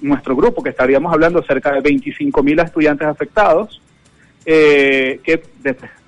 [0.02, 3.82] nuestro grupo, que estaríamos hablando cerca de 25 mil estudiantes afectados,
[4.46, 5.42] que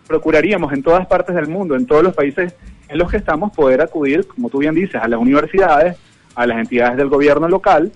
[0.08, 2.54] procuraríamos en todas partes del mundo, en todos los países
[2.90, 5.98] en los que estamos, poder acudir, como tú bien dices, a las universidades,
[6.36, 7.92] a las entidades del gobierno local,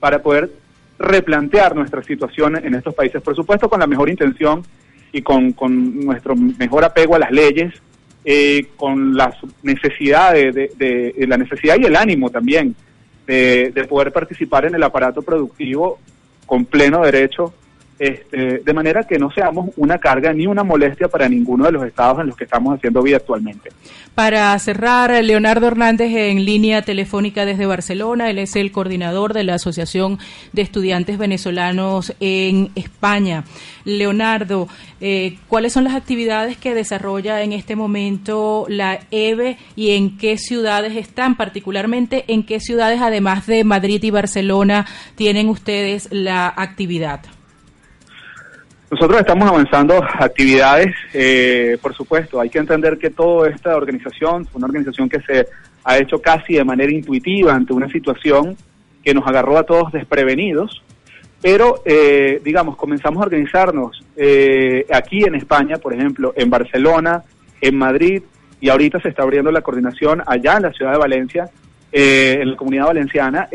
[0.00, 0.61] para poder
[1.02, 4.62] replantear nuestra situación en estos países, por supuesto con la mejor intención
[5.12, 5.54] y con,
[6.04, 7.74] nuestro mejor apego a las leyes,
[8.24, 12.74] eh, con la necesidad de, la necesidad y el ánimo también
[13.26, 15.98] de, de poder participar en el aparato productivo
[16.46, 17.52] con pleno derecho
[17.98, 21.84] este, de manera que no seamos una carga ni una molestia para ninguno de los
[21.84, 23.70] estados en los que estamos haciendo vida actualmente.
[24.14, 29.54] Para cerrar, Leonardo Hernández en línea telefónica desde Barcelona, él es el coordinador de la
[29.54, 30.18] Asociación
[30.52, 33.44] de Estudiantes Venezolanos en España.
[33.84, 34.68] Leonardo,
[35.00, 40.38] eh, ¿cuáles son las actividades que desarrolla en este momento la EVE y en qué
[40.38, 41.36] ciudades están?
[41.36, 47.20] Particularmente, ¿en qué ciudades, además de Madrid y Barcelona, tienen ustedes la actividad?
[48.92, 54.66] Nosotros estamos avanzando actividades, eh, por supuesto, hay que entender que toda esta organización, una
[54.66, 55.46] organización que se
[55.82, 58.54] ha hecho casi de manera intuitiva ante una situación
[59.02, 60.82] que nos agarró a todos desprevenidos,
[61.40, 67.22] pero eh, digamos, comenzamos a organizarnos eh, aquí en España, por ejemplo, en Barcelona,
[67.62, 68.22] en Madrid,
[68.60, 71.48] y ahorita se está abriendo la coordinación allá en la ciudad de Valencia,
[71.92, 73.48] en la comunidad valenciana,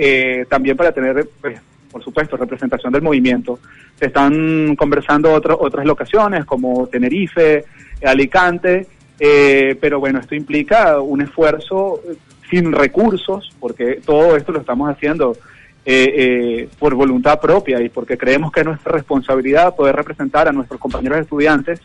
[0.50, 1.60] también para tener pues,
[1.92, 3.60] por supuesto, representación del movimiento.
[4.00, 7.66] Se están conversando otras locaciones como Tenerife,
[8.04, 8.88] Alicante,
[9.20, 12.02] eh, pero bueno, esto implica un esfuerzo
[12.50, 15.36] sin recursos, porque todo esto lo estamos haciendo
[15.86, 20.52] eh, eh, por voluntad propia y porque creemos que es nuestra responsabilidad poder representar a
[20.52, 21.82] nuestros compañeros estudiantes.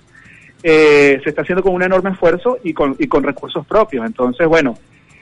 [0.63, 4.07] se está haciendo con un enorme esfuerzo y con, y con recursos propios.
[4.07, 4.77] Entonces, bueno,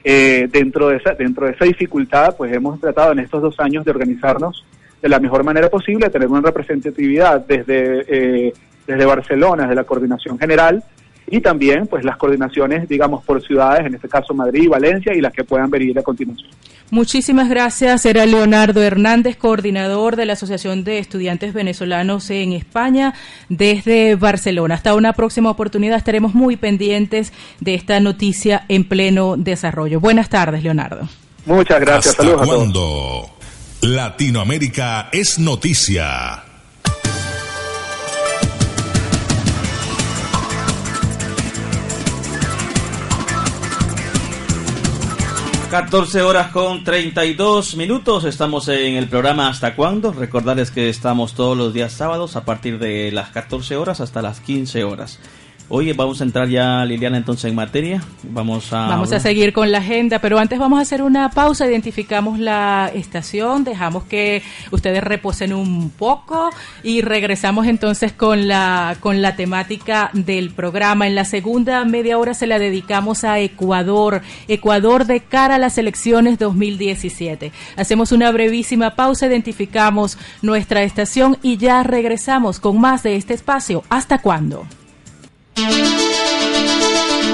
[0.04, 3.84] eh, dentro, de esa, dentro de esa dificultad, pues hemos tratado en estos dos años
[3.84, 4.64] de organizarnos
[5.00, 8.52] de la mejor manera posible, tener una representatividad desde, eh,
[8.86, 10.82] desde Barcelona, desde la coordinación general,
[11.30, 15.20] y también pues las coordinaciones, digamos, por ciudades, en este caso Madrid y Valencia, y
[15.20, 16.50] las que puedan venir a continuación.
[16.90, 18.04] Muchísimas gracias.
[18.04, 23.14] Era Leonardo Hernández, coordinador de la Asociación de Estudiantes Venezolanos en España
[23.48, 24.74] desde Barcelona.
[24.74, 30.00] Hasta una próxima oportunidad estaremos muy pendientes de esta noticia en pleno desarrollo.
[30.00, 31.08] Buenas tardes, Leonardo.
[31.46, 32.16] Muchas gracias.
[32.16, 33.30] Saludos a todos.
[33.82, 36.49] Latinoamérica es noticia.
[45.70, 48.24] 14 horas con 32 minutos.
[48.24, 50.12] Estamos en el programa ¿Hasta cuándo?
[50.12, 54.40] Recordarles que estamos todos los días sábados a partir de las 14 horas hasta las
[54.40, 55.20] 15 horas.
[55.72, 58.02] Oye, vamos a entrar ya, Liliana, entonces en materia.
[58.24, 58.88] Vamos a.
[58.88, 61.64] Vamos a seguir con la agenda, pero antes vamos a hacer una pausa.
[61.68, 66.50] Identificamos la estación, dejamos que ustedes reposen un poco
[66.82, 71.06] y regresamos entonces con la, con la temática del programa.
[71.06, 74.22] En la segunda media hora se la dedicamos a Ecuador.
[74.48, 77.52] Ecuador de cara a las elecciones 2017.
[77.76, 83.84] Hacemos una brevísima pausa, identificamos nuestra estación y ya regresamos con más de este espacio.
[83.88, 84.66] ¿Hasta cuándo?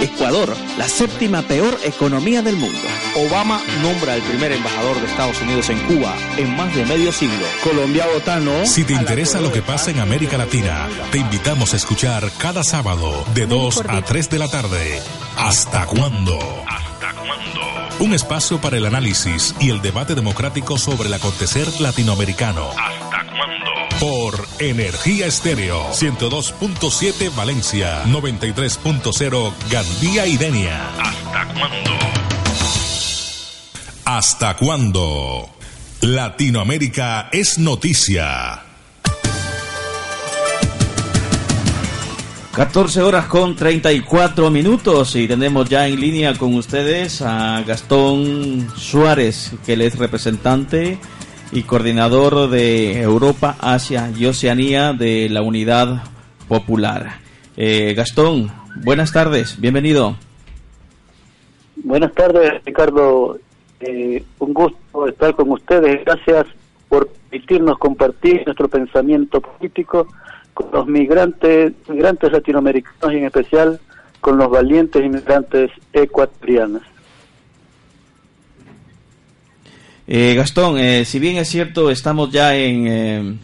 [0.03, 2.79] Ecuador, la séptima peor economía del mundo.
[3.17, 7.47] Obama nombra al primer embajador de Estados Unidos en Cuba en más de medio siglo.
[7.63, 8.67] Colombia votano.
[8.67, 13.25] Si te interesa lo que pasa en América Latina, te invitamos a escuchar cada sábado
[13.35, 15.03] de 2 a 3 de la tarde.
[15.37, 16.39] ¿Hasta cuándo?
[16.67, 17.61] ¿Hasta cuándo?
[18.01, 22.71] Un espacio para el análisis y el debate democrático sobre el acontecer latinoamericano.
[24.01, 30.87] Por Energía Estéreo, 102.7 Valencia, 93.0 Gandía y Denia.
[30.99, 31.91] ¿Hasta cuándo?
[34.05, 35.49] ¿Hasta cuándo?
[36.03, 38.63] Latinoamérica es noticia.
[42.53, 49.53] 14 horas con 34 minutos y tenemos ya en línea con ustedes a Gastón Suárez,
[49.65, 50.99] que él es representante
[51.53, 56.03] y coordinador de Europa, Asia y Oceanía de la Unidad
[56.49, 57.19] Popular.
[57.57, 58.51] Eh, Gastón,
[58.85, 60.17] buenas tardes, bienvenido.
[61.77, 63.39] Buenas tardes, Ricardo.
[63.81, 66.05] Eh, un gusto estar con ustedes.
[66.05, 66.47] Gracias
[66.89, 70.09] por permitirnos compartir nuestro pensamiento político
[70.55, 73.81] con los migrantes, migrantes latinoamericanos y en especial
[74.21, 76.83] con los valientes inmigrantes ecuatorianos.
[80.09, 83.37] Eh, Gastón, eh, si bien es cierto, estamos ya en eh,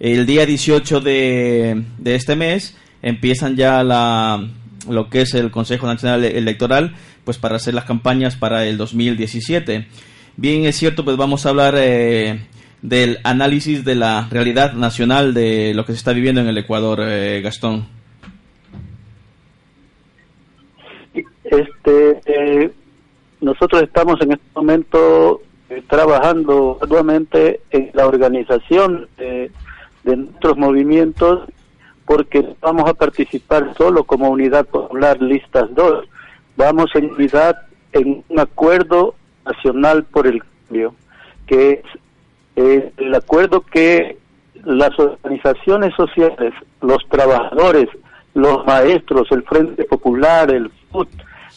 [0.00, 4.44] el día 18 de, de, este mes, empiezan ya la,
[4.88, 9.86] lo que es el Consejo Nacional Electoral, pues para hacer las campañas para el 2017.
[10.36, 15.86] Bien es cierto, pues vamos a hablar del análisis de la realidad nacional de lo
[15.86, 16.98] que se está viviendo en el Ecuador,
[17.42, 17.86] Gastón.
[21.44, 22.72] Este,
[23.40, 25.42] nosotros estamos en este momento
[25.88, 29.50] trabajando arduamente en la organización de,
[30.04, 31.48] nuestros movimientos
[32.04, 36.04] porque vamos a participar solo como unidad popular listas 2.
[36.56, 37.56] Vamos en unidad
[37.92, 39.14] en un acuerdo
[39.46, 40.94] nacional por el cambio,
[41.46, 41.82] que
[42.56, 44.18] es el acuerdo que
[44.64, 47.88] las organizaciones sociales, los trabajadores,
[48.34, 51.08] los maestros, el Frente Popular, el FUT,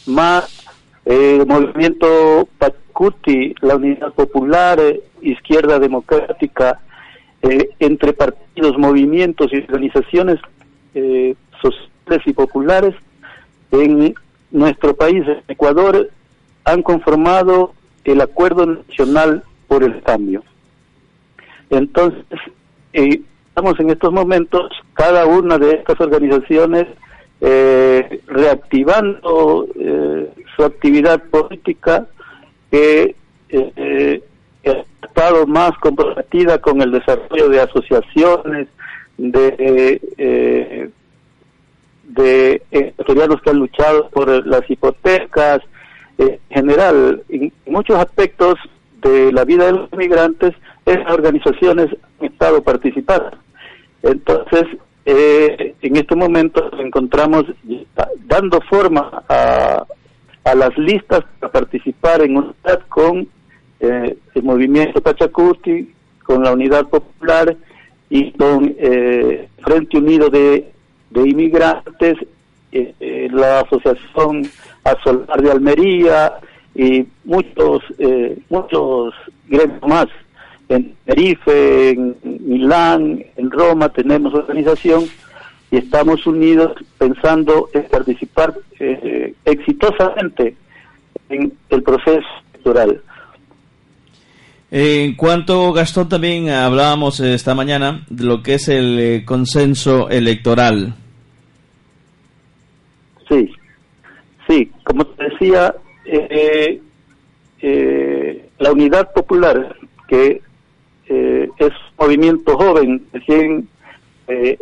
[0.07, 0.64] más
[1.05, 6.79] el movimiento Pacuti, la Unidad Popular, eh, Izquierda Democrática,
[7.41, 10.39] eh, entre partidos, movimientos y organizaciones
[10.95, 12.95] eh, sociales y populares
[13.71, 14.15] en
[14.51, 16.09] nuestro país, en Ecuador,
[16.63, 20.43] han conformado el Acuerdo Nacional por el Cambio.
[21.69, 22.23] Entonces,
[22.93, 26.87] estamos en estos momentos, cada una de estas organizaciones
[27.41, 32.07] eh, reactivando eh, su actividad política
[32.71, 33.15] que
[33.49, 34.23] eh,
[34.65, 38.67] ha estado más comprometida con el desarrollo de asociaciones,
[39.17, 40.89] de, eh,
[42.03, 45.61] de ecuatorianos que han luchado por las hipotecas,
[46.17, 48.55] en general, en muchos aspectos
[49.01, 50.53] de la vida de los migrantes,
[50.85, 51.87] esas organizaciones
[52.19, 53.37] han estado participando.
[54.03, 54.63] Entonces,
[55.05, 57.45] eh, en este momento nos encontramos
[58.27, 59.85] dando forma a,
[60.45, 63.27] a las listas para participar en unidad con
[63.79, 65.91] eh, el movimiento Pachacuti,
[66.23, 67.57] con la Unidad Popular
[68.09, 70.71] y con eh, Frente Unido de,
[71.09, 72.17] de Inmigrantes,
[72.71, 74.47] eh, la Asociación
[74.83, 76.33] Asolar de Almería
[76.75, 77.81] y muchos,
[78.49, 79.13] muchos
[79.47, 80.07] gremios más.
[80.67, 85.05] En Tenerife, en Milán, en Roma tenemos organización
[85.71, 90.55] y estamos unidos pensando en participar eh, exitosamente
[91.29, 93.01] en el proceso electoral.
[94.71, 100.95] En cuanto, Gastón, también hablábamos esta mañana de lo que es el eh, consenso electoral.
[103.29, 103.51] Sí,
[104.47, 105.73] sí, como te decía,
[107.67, 109.75] eh, la unidad popular
[110.07, 110.41] que
[111.07, 113.67] eh, es un movimiento joven, recién
[114.27, 114.57] eh,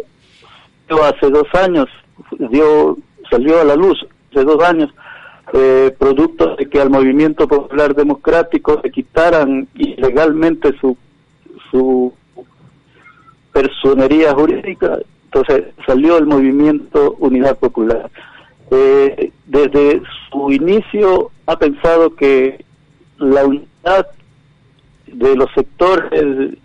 [1.04, 1.88] hace dos años,
[2.50, 2.98] dio,
[3.30, 4.94] salió a la luz hace dos años,
[5.54, 10.98] eh, producto de que al movimiento popular democrático le quitaran ilegalmente su,
[11.70, 12.14] su
[13.52, 18.10] personería jurídica, entonces salió el movimiento Unidad Popular.
[18.72, 22.66] Eh, desde su inicio ha pensado que
[23.20, 24.08] la unidad
[25.08, 26.58] de los sectores,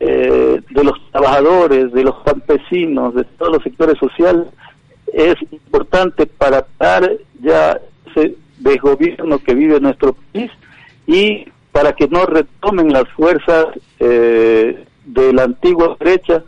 [0.00, 4.46] eh, de los trabajadores, de los campesinos, de todos los sectores sociales,
[5.12, 10.50] es importante para dar ya ese desgobierno que vive nuestro país
[11.06, 13.66] y para que no retomen las fuerzas
[14.00, 16.42] eh, de la antigua derecha,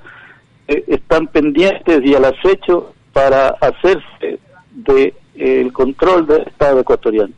[0.67, 4.39] eh, están pendientes y al acecho para hacerse
[4.73, 7.33] de el control del Estado ecuatoriano.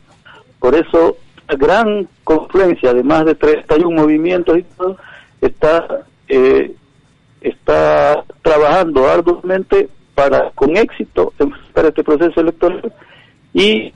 [0.59, 4.97] Por eso, gran confluencia de más de 31 movimientos y todo,
[5.41, 6.73] está, eh,
[7.41, 12.93] está trabajando arduamente para, con éxito, enfrentar este proceso electoral
[13.53, 13.93] y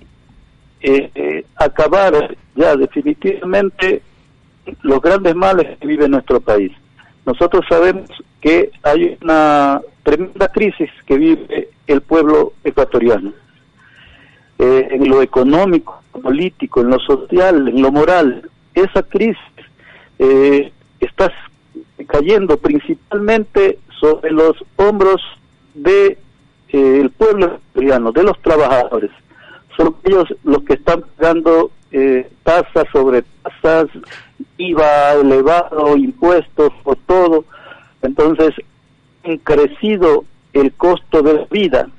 [0.82, 4.02] eh, eh, acabar ya definitivamente
[4.82, 6.72] los grandes males que vive nuestro país.
[7.26, 8.10] Nosotros sabemos
[8.42, 13.34] que hay una tremenda crisis que vive el pueblo ecuatoriano
[14.60, 18.50] eh, en lo económico, político, en lo social, en lo moral.
[18.74, 19.38] Esa crisis
[20.20, 20.72] eh,
[21.06, 21.32] está
[22.08, 25.22] cayendo principalmente sobre los hombros
[25.74, 26.18] de
[26.70, 29.12] eh, pueblo ecuatoriano, de los trabajadores.
[29.78, 33.88] Son ellos los que están pagando eh, tasas sobre tasas,
[34.58, 37.46] IVA elevado, impuestos por todo.
[38.02, 38.54] Entonces,
[39.24, 41.90] han crecido el costo de la vida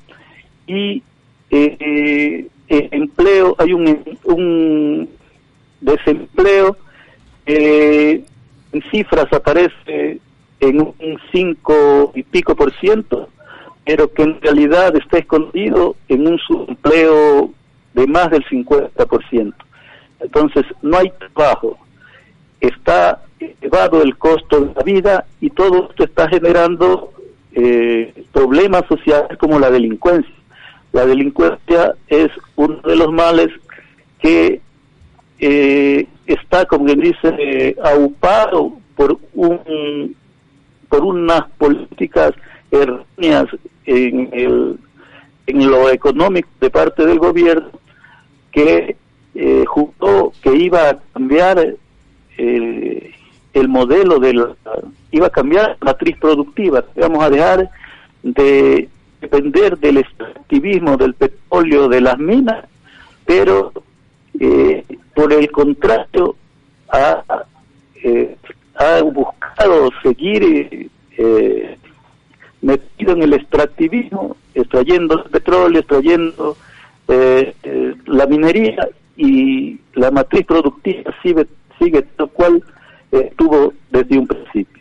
[0.66, 1.02] y
[1.50, 5.09] eh, eh, empleo, hay un, un
[5.80, 6.76] desempleo,
[7.46, 8.24] eh,
[8.72, 10.20] en cifras aparece
[10.60, 13.28] en un 5 y pico por ciento,
[13.84, 17.50] pero que en realidad está escondido en un subempleo
[17.94, 19.64] de más del 50 por ciento.
[20.20, 21.78] Entonces, no hay trabajo,
[22.60, 27.12] está elevado el costo de la vida y todo esto está generando
[27.52, 30.34] eh, problemas sociales como la delincuencia.
[30.92, 33.48] La delincuencia es uno de los males
[34.20, 34.60] que
[35.39, 40.14] eh, está, como quien dice, eh, aupado por un
[40.89, 42.32] por unas políticas
[42.70, 43.47] erróneas
[43.84, 44.78] en el
[45.47, 47.70] en lo económico de parte del gobierno
[48.53, 48.97] que
[49.34, 49.64] eh,
[50.43, 51.74] que iba a cambiar
[52.39, 53.14] el,
[53.53, 54.57] el modelo de la,
[55.11, 57.70] iba a cambiar la matriz productiva, vamos a dejar
[58.22, 58.89] de
[59.20, 62.64] depender del extractivismo del petróleo de las minas,
[63.24, 63.72] pero
[64.41, 64.84] eh,
[65.14, 66.37] por el contrario
[66.91, 67.22] ha,
[68.03, 68.37] eh,
[69.12, 71.78] buscado seguir eh,
[72.61, 76.57] metido en el extractivismo, extrayendo el petróleo, extrayendo
[77.09, 81.47] eh, eh, la minería y la matriz productiva sigue,
[81.78, 82.62] sigue tal cual
[83.11, 84.76] estuvo desde un principio.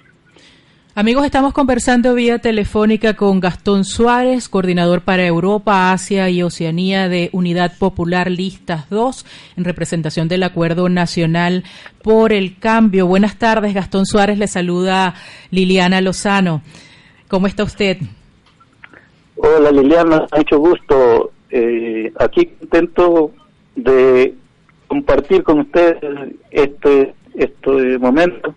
[0.98, 7.30] Amigos, estamos conversando vía telefónica con Gastón Suárez, coordinador para Europa, Asia y Oceanía de
[7.34, 9.26] Unidad Popular Listas 2,
[9.58, 11.66] en representación del Acuerdo Nacional
[12.02, 13.08] por el Cambio.
[13.08, 15.16] Buenas tardes, Gastón Suárez, le saluda
[15.52, 16.62] Liliana Lozano.
[17.28, 17.98] ¿Cómo está usted?
[19.36, 21.34] Hola Liliana, mucho gusto.
[21.50, 23.34] Eh, aquí intento
[23.76, 24.34] de
[24.88, 25.98] compartir con ustedes
[26.52, 28.56] este, este momento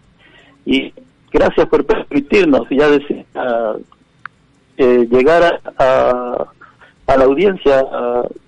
[0.65, 0.93] y
[1.31, 2.89] gracias por permitirnos, ya
[4.77, 6.47] eh, llegar a,
[7.07, 7.85] a, la audiencia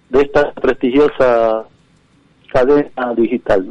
[0.09, 1.65] de esta prestigiosa
[2.53, 3.67] cadena digital.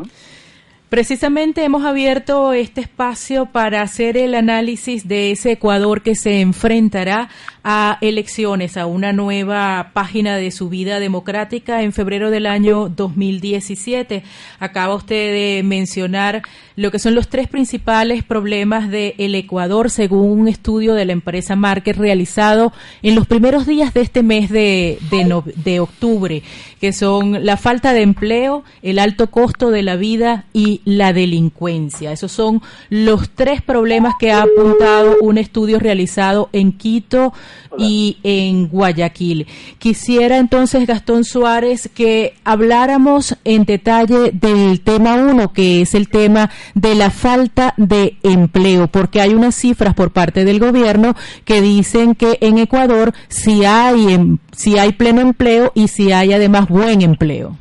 [0.90, 7.30] Precisamente hemos abierto este espacio para hacer el análisis de ese Ecuador que se enfrentará
[7.64, 14.24] a elecciones, a una nueva página de su vida democrática en febrero del año 2017.
[14.60, 16.42] Acaba usted de mencionar
[16.80, 21.58] lo que son los tres principales problemas del Ecuador según un estudio de la empresa
[21.58, 22.72] Market realizado
[23.04, 26.42] en los primeros días de este mes de, de, de octubre,
[26.80, 32.14] que son la falta de empleo, el alto costo de la vida y la delincuencia.
[32.14, 37.34] Esos son los tres problemas que ha apuntado un estudio realizado en Quito,
[37.78, 39.48] y en Guayaquil.
[39.78, 46.50] Quisiera entonces, Gastón Suárez, que habláramos en detalle del tema uno, que es el tema
[46.74, 51.16] de la falta de empleo, porque hay unas cifras por parte del gobierno
[51.46, 56.34] que dicen que en Ecuador sí hay, em, sí hay pleno empleo y sí hay
[56.34, 57.58] además buen empleo.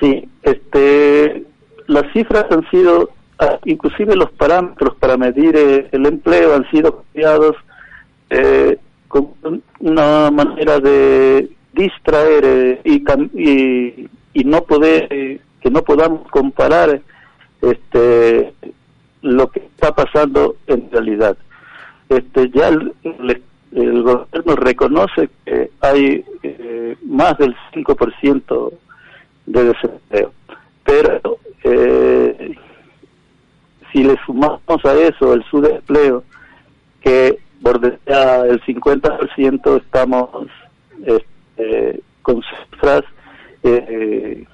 [0.00, 1.44] Sí, este,
[1.86, 7.02] las cifras han sido, ah, inclusive los parámetros para medir eh, el empleo han sido
[7.02, 7.56] cambiados
[8.30, 8.78] eh,
[9.08, 9.28] con
[9.78, 17.00] una manera de distraer eh, y, y, no poder eh, que no podamos comparar
[17.62, 18.52] este
[19.22, 21.38] lo que está pasando en realidad.
[22.10, 22.94] Este ya el,
[23.72, 28.72] gobierno reconoce que hay eh, más del 5%
[29.46, 30.32] de desempleo
[30.84, 31.38] pero
[33.90, 36.22] si le sumamos a eso el subempleo
[37.00, 40.28] que bordea el 50% estamos
[41.06, 43.02] este, con cifras
[43.62, 44.44] eh,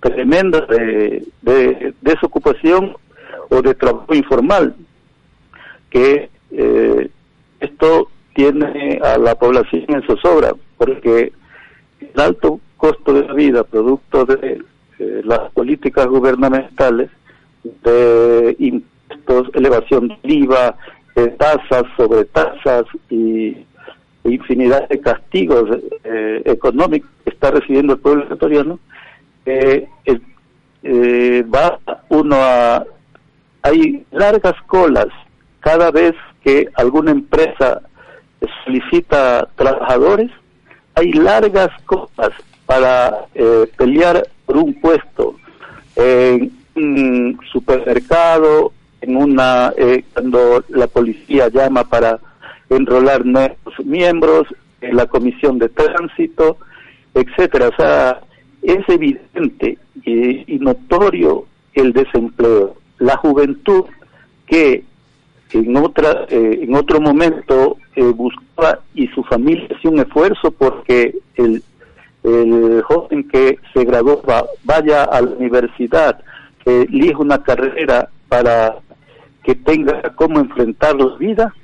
[0.00, 2.96] tremendas de, desocupación
[3.48, 4.74] o de trabajo informal,
[5.90, 7.10] que eh,
[7.60, 11.32] esto tiene a la población en zozobra, porque
[12.00, 14.62] el alto costo de la vida, producto de
[14.98, 17.10] eh, las políticas gubernamentales,
[17.64, 20.76] de impuestos, elevación del IVA,
[21.36, 23.56] tasas sobre tasas y
[24.24, 28.78] infinidad de castigos eh, económicos que está recibiendo el pueblo ecuatoriano,
[29.48, 29.88] eh,
[30.82, 31.78] eh, va
[32.08, 32.84] uno a...
[33.62, 35.08] Hay largas colas
[35.60, 37.82] cada vez que alguna empresa
[38.64, 40.30] solicita trabajadores,
[40.94, 42.30] hay largas colas
[42.66, 43.26] para
[43.76, 45.34] pelear por un puesto
[45.96, 52.18] en un supermercado, en una eh, cuando la policía llama para
[52.70, 54.46] enrolar nuevos miembros,
[54.80, 56.58] en la comisión de tránsito,
[57.14, 57.68] etcétera.
[57.68, 58.20] O sea,
[58.62, 61.44] es evidente y, notorio
[61.74, 62.74] el desempleo.
[62.98, 63.84] La juventud
[64.46, 64.84] que
[65.52, 71.16] en otra eh, en otro momento eh, buscaba y su familia hacía un esfuerzo porque
[71.36, 71.62] el,
[72.24, 76.20] el joven que se gradúa vaya a la universidad,
[76.64, 78.76] que elija una carrera para
[79.42, 81.54] que tenga cómo enfrentar la vida,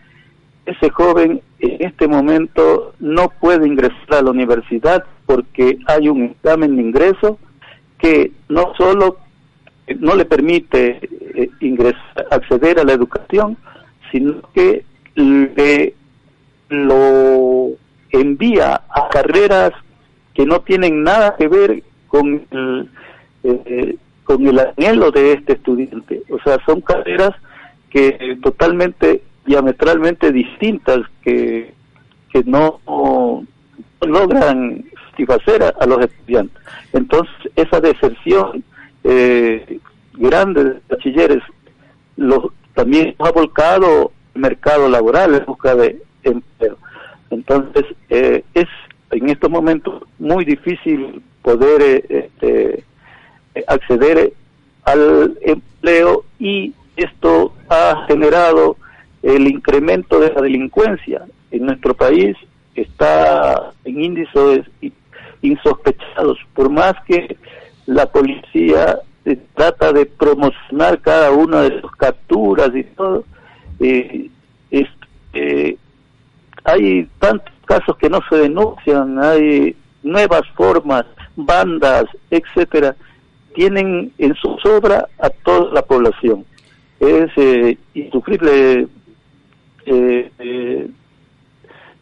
[0.67, 6.77] ese joven en este momento no puede ingresar a la universidad porque hay un examen
[6.77, 7.39] de ingreso
[7.99, 9.19] que no solo
[9.99, 10.99] no le permite
[11.35, 13.57] eh, ingresar, acceder a la educación,
[14.11, 14.85] sino que
[15.15, 15.95] le
[16.71, 17.69] lo
[18.11, 19.73] envía a carreras
[20.33, 22.91] que no tienen nada que ver con el,
[23.45, 26.23] eh, con el anhelo de este estudiante.
[26.31, 27.33] O sea, son carreras
[27.91, 31.73] que totalmente diametralmente distintas que,
[32.33, 32.81] que no,
[34.01, 36.63] logran satisfacer a, los estudiantes.
[36.93, 38.65] Entonces, esa deserción
[39.05, 39.79] eh,
[40.15, 41.43] grande de bachilleres
[42.17, 46.77] lo, también ha volcado el mercado laboral en busca de empleo.
[47.31, 48.69] Entonces, eh, es
[49.11, 52.85] en estos momentos muy difícil poder eh, este,
[53.67, 54.33] acceder
[54.85, 58.77] al empleo y esto ha generado
[59.25, 62.37] el incremento de la delincuencia en nuestro país
[62.75, 64.67] está en índices
[65.41, 67.37] insospechados por más que
[67.87, 68.99] la policía
[69.55, 73.25] trata de promocionar cada una de sus capturas y todo
[73.81, 74.31] eh,
[75.33, 75.77] eh,
[76.65, 82.95] hay tantos casos que no se denuncian hay nuevas formas bandas etcétera
[83.55, 86.45] tienen en su sobra a toda la población
[87.01, 88.89] es eh, insufrible.
[89.87, 90.89] Eh, eh,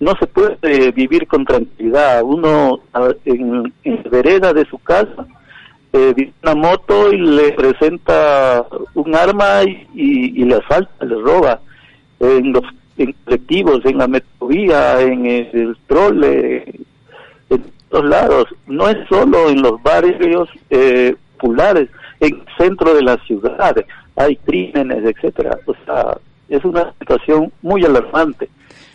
[0.01, 2.23] no se puede vivir con tranquilidad.
[2.23, 2.81] Uno
[3.25, 5.27] en, en vereda de su casa
[5.93, 8.65] eh, una moto y le presenta
[8.95, 11.61] un arma y, y, le asalta, le roba.
[12.19, 12.63] En los
[13.25, 16.65] colectivos, en la metrovía, en el trole,
[17.51, 18.47] en todos lados.
[18.67, 23.85] No es solo en los barrios eh, populares, en el centro de las ciudades
[24.17, 25.59] hay crímenes, etcétera.
[25.67, 26.17] O sea,
[26.57, 28.49] es una situación muy alarmante.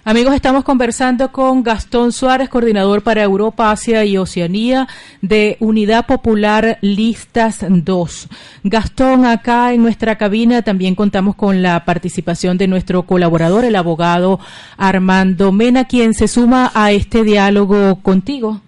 [0.06, 4.88] Amigos, estamos conversando con Gastón Suárez, coordinador para Europa, Asia y Oceanía
[5.22, 8.30] de Unidad Popular Listas 2.
[8.64, 14.40] Gastón, acá en nuestra cabina también contamos con la participación de nuestro colaborador, el abogado
[14.78, 18.62] Armando Mena, quien se suma a este diálogo contigo.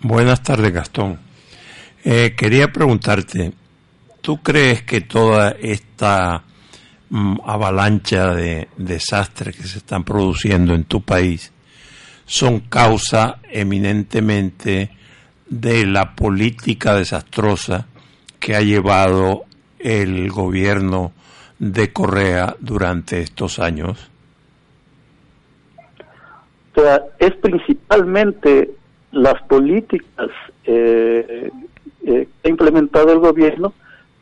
[0.00, 1.18] Buenas tardes, Gastón.
[2.04, 3.52] Eh, quería preguntarte,
[4.26, 6.42] ¿Tú crees que toda esta
[7.44, 11.52] avalancha de desastres que se están produciendo en tu país
[12.26, 14.90] son causa eminentemente
[15.48, 17.86] de la política desastrosa
[18.40, 19.44] que ha llevado
[19.78, 21.12] el gobierno
[21.58, 24.10] de Correa durante estos años?
[26.74, 28.70] O sea, es principalmente
[29.12, 30.28] las políticas
[30.64, 31.50] eh,
[32.04, 33.72] eh, que ha implementado el gobierno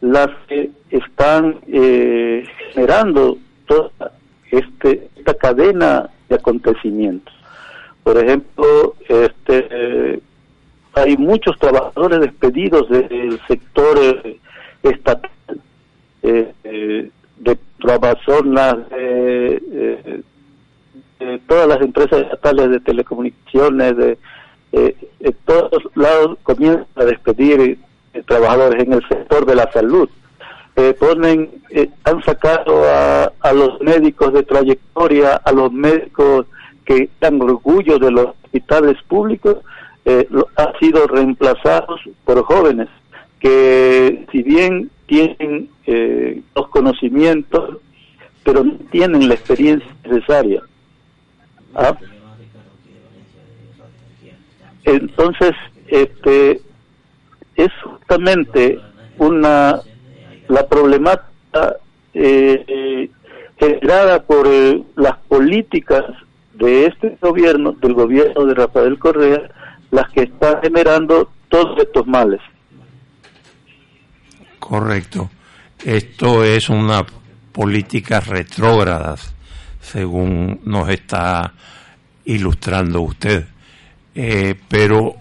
[0.05, 3.91] las que están eh, generando toda
[4.51, 7.35] este, esta cadena de acontecimientos.
[8.03, 10.21] Por ejemplo, este,
[10.93, 14.39] hay muchos trabajadores despedidos del sector eh,
[14.83, 15.31] estatal,
[16.23, 17.59] eh, de
[17.91, 20.23] Amazonas, de,
[21.19, 24.19] de, todas las empresas estatales de telecomunicaciones, de,
[24.73, 27.79] de todos lados comienzan a despedir
[28.27, 30.09] trabajadores en el sector de la salud.
[30.99, 31.51] ponen,
[32.05, 36.47] han sacado a, a los médicos de trayectoria, a los médicos
[36.85, 39.59] que dan orgullo de los hospitales públicos,
[40.05, 42.89] eh, han sido reemplazados por jóvenes
[43.41, 47.79] que si bien tienen eh, los conocimientos,
[48.43, 50.63] pero no tienen la experiencia necesaria.
[51.75, 51.97] ¿Ah?
[54.85, 55.53] Entonces,
[55.89, 56.61] este
[57.57, 58.79] es justamente
[59.19, 59.81] una
[60.49, 61.77] la problemática
[62.13, 63.11] eh, eh
[63.57, 64.49] generada por
[64.97, 66.03] las políticas
[66.55, 69.43] de este gobierno, del gobierno de Rafael Correa,
[69.91, 72.41] las que están generando todos estos males.
[74.59, 75.31] Correcto.
[75.85, 77.05] Esto es una
[77.53, 79.17] política retrógrada,
[79.81, 81.53] según nos está
[82.25, 83.47] ilustrando usted.
[84.15, 85.17] Eh, pero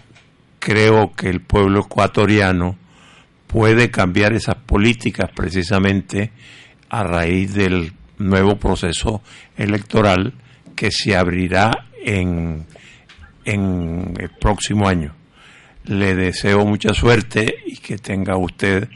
[0.64, 2.78] creo que el pueblo ecuatoriano
[3.48, 6.32] puede cambiar esas políticas precisamente
[6.90, 9.22] a raíz del nuevo proceso
[9.58, 10.34] electoral
[10.74, 11.70] que se abrirá
[12.02, 12.66] en,
[13.44, 15.14] en el próximo año.
[15.84, 18.88] Le deseo mucha suerte y que tenga usted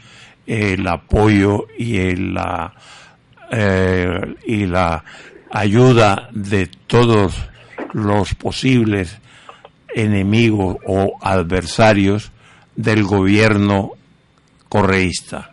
[0.46, 2.72] el apoyo y la,
[3.52, 5.04] eh, y la
[5.50, 7.36] ayuda de todos
[7.92, 9.20] los posibles
[9.94, 12.32] enemigos o adversarios
[12.76, 13.92] del gobierno
[14.68, 15.52] correísta.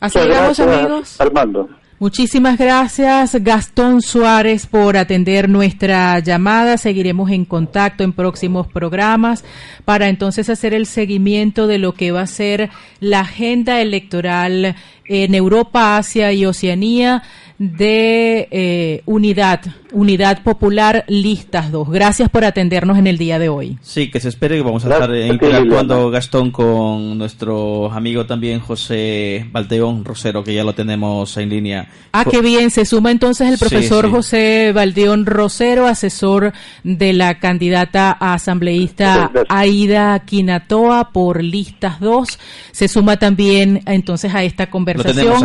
[0.00, 1.20] Así amigos.
[1.20, 1.68] Armando.
[1.98, 6.76] Muchísimas gracias, Gastón Suárez, por atender nuestra llamada.
[6.76, 9.44] Seguiremos en contacto en próximos programas
[9.86, 12.68] para entonces hacer el seguimiento de lo que va a ser
[13.00, 14.76] la agenda electoral
[15.08, 17.22] en Europa, Asia y Oceanía
[17.58, 19.60] de eh, Unidad,
[19.92, 21.90] Unidad Popular Listas 2.
[21.90, 23.78] Gracias por atendernos en el día de hoy.
[23.80, 29.46] Sí, que se espere que vamos a estar interactuando Gastón con nuestro amigo también José
[29.52, 31.88] Valdeón Rosero, que ya lo tenemos en línea.
[32.12, 36.52] Ah, qué bien, se suma entonces el profesor José Valdeón Rosero, asesor
[36.84, 42.38] de la candidata a asambleísta Aida Quinatoa por Listas 2.
[42.72, 44.95] Se suma también entonces a esta conversación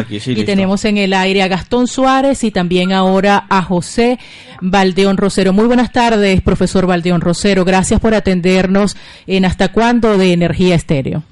[0.10, 4.20] y tenemos en el aire a Gastón Suárez y también ahora a José
[4.62, 5.54] Valdeón Rosero.
[5.54, 7.66] Muy buenas tardes, profesor Valdeón Rosero.
[7.66, 8.96] Gracias por atendernos
[9.28, 11.24] en Hasta cuándo de Energía Estéreo.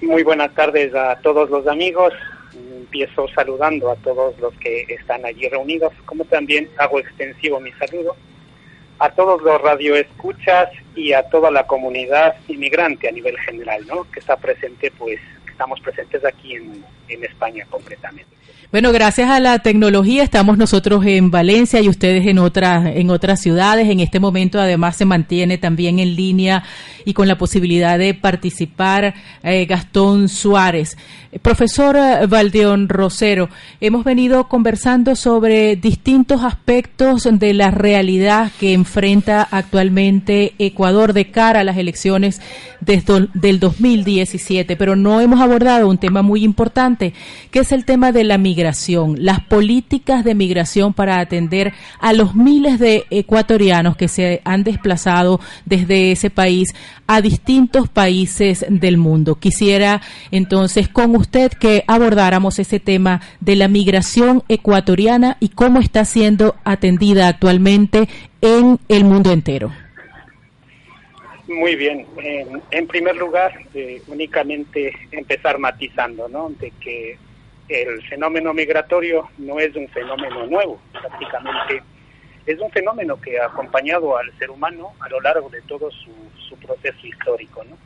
[0.00, 2.12] Muy buenas tardes a todos los amigos.
[2.54, 8.16] Empiezo saludando a todos los que están allí reunidos, como también hago extensivo mi saludo
[8.98, 14.10] a todos los radioescuchas y a toda la comunidad inmigrante a nivel general, ¿no?
[14.10, 15.20] Que está presente, pues,
[15.58, 18.37] estamos presentes aquí en, en España concretamente.
[18.70, 23.40] Bueno, gracias a la tecnología estamos nosotros en Valencia y ustedes en otras en otras
[23.40, 23.88] ciudades.
[23.88, 26.64] En este momento además se mantiene también en línea
[27.06, 30.98] y con la posibilidad de participar eh, Gastón Suárez.
[31.40, 33.48] Profesor eh, Valdeón Rosero,
[33.80, 41.60] hemos venido conversando sobre distintos aspectos de la realidad que enfrenta actualmente Ecuador de cara
[41.60, 42.42] a las elecciones
[42.80, 47.14] desde del 2017, pero no hemos abordado un tema muy importante,
[47.50, 48.57] que es el tema de la migración,
[49.18, 55.40] las políticas de migración para atender a los miles de ecuatorianos que se han desplazado
[55.64, 56.74] desde ese país
[57.06, 59.36] a distintos países del mundo.
[59.36, 60.00] Quisiera
[60.30, 66.56] entonces con usted que abordáramos ese tema de la migración ecuatoriana y cómo está siendo
[66.64, 68.08] atendida actualmente
[68.40, 69.72] en el mundo entero.
[71.48, 72.06] Muy bien.
[72.70, 76.50] En, primer lugar, eh, únicamente empezar matizando, ¿no?
[76.50, 77.16] De que
[77.68, 81.82] el fenómeno migratorio no es un fenómeno nuevo, prácticamente
[82.46, 86.56] es un fenómeno que ha acompañado al ser humano a lo largo de todo su,
[86.66, 87.62] proceso histórico.
[87.64, 87.76] ¿no?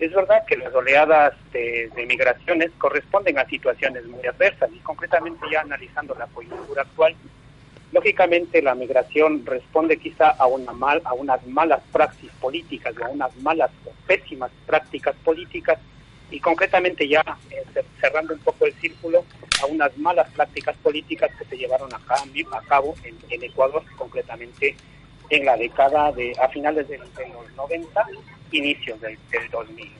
[0.00, 5.60] Es verdad que las oleadas de, migraciones corresponden a situaciones muy adversas y concretamente ya
[5.60, 7.14] analizando la coyuntura actual,
[7.92, 13.08] lógicamente la migración responde quizá a, una mal, a unas malas prácticas políticas o a
[13.08, 15.78] unas malas o pésimas prácticas políticas
[16.30, 17.64] y concretamente ya eh,
[18.00, 19.24] cerrando un poco el círculo
[19.62, 21.98] a unas malas prácticas políticas que se llevaron a,
[22.68, 24.76] cabo en, Ecuador, concretamente
[25.30, 27.08] en la década de a finales de, los
[27.56, 28.06] 90,
[28.52, 29.18] inicios del,
[29.50, 29.92] 2000.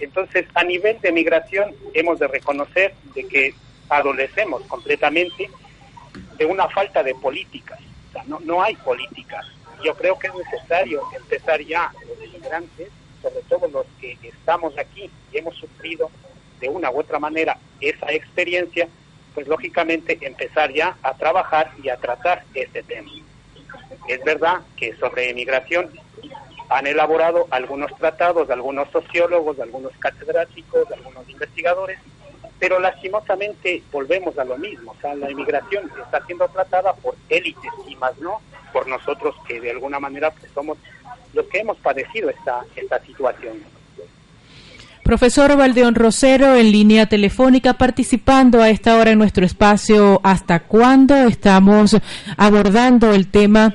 [0.00, 3.54] Entonces, a nivel de migración, hemos de reconocer de que
[3.88, 5.48] adolecemos completamente
[6.36, 7.78] de una falta de políticas
[8.26, 9.44] no, no hay políticas.
[9.84, 12.88] Yo creo que es necesario empezar ya los inmigrantes,
[13.32, 16.10] sobre todo los que estamos aquí y hemos sufrido
[16.60, 18.88] de una u otra manera esa experiencia,
[19.34, 23.10] pues lógicamente empezar ya a trabajar y a tratar este tema.
[24.08, 25.90] Es verdad que sobre emigración
[26.68, 31.98] han elaborado algunos tratados, algunos sociólogos, algunos catedráticos, algunos investigadores,
[32.58, 37.72] pero lastimosamente volvemos a lo mismo, o sea, la inmigración está siendo tratada por élites
[37.88, 38.40] y más no
[38.72, 40.78] por nosotros que de alguna manera pues, somos
[41.32, 43.54] los que hemos padecido esta, esta situación.
[45.02, 51.16] Profesor Valdeón Rosero, en línea telefónica, participando a esta hora en nuestro espacio ¿Hasta cuándo?
[51.16, 51.96] Estamos
[52.36, 53.74] abordando el tema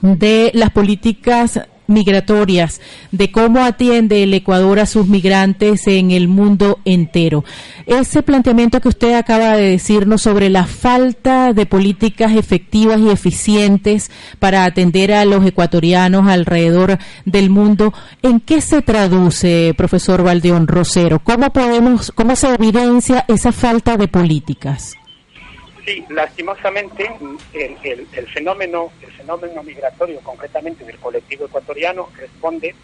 [0.00, 2.80] de las políticas migratorias,
[3.10, 7.44] de cómo atiende el Ecuador a sus migrantes en el mundo entero.
[7.86, 14.10] Ese planteamiento que usted acaba de decirnos sobre la falta de políticas efectivas y eficientes
[14.38, 21.20] para atender a los ecuatorianos alrededor del mundo, ¿en qué se traduce, profesor Valdeón Rosero?
[21.20, 24.98] ¿Cómo podemos, cómo se evidencia esa falta de políticas?
[25.88, 27.10] Sí, lastimosamente
[27.54, 32.74] el, el, fenómeno el fenómeno migratorio, concretamente del colectivo ecuatoriano, responde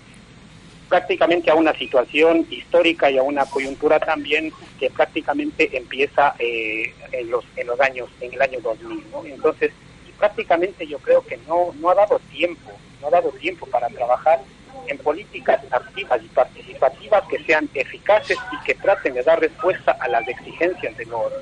[0.89, 4.51] prácticamente a una situación histórica y a una coyuntura también
[4.81, 9.73] que prácticamente empieza eh, en los en los años en el año 2000 entonces
[10.19, 12.71] prácticamente yo creo que no no ha dado tiempo
[13.03, 14.41] no ha dado tiempo para trabajar
[14.89, 20.09] en políticas activas y participativas que sean eficaces y que traten de dar respuesta a
[20.09, 21.33] las exigencias de los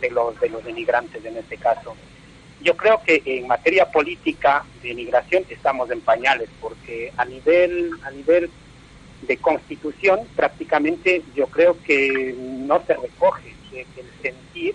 [0.00, 1.96] de los de los inmigrantes en este caso.
[2.60, 8.10] Yo creo que en materia política de inmigración estamos en pañales porque a nivel a
[8.10, 8.50] nivel
[9.22, 14.74] de constitución prácticamente yo creo que no se recoge el sentir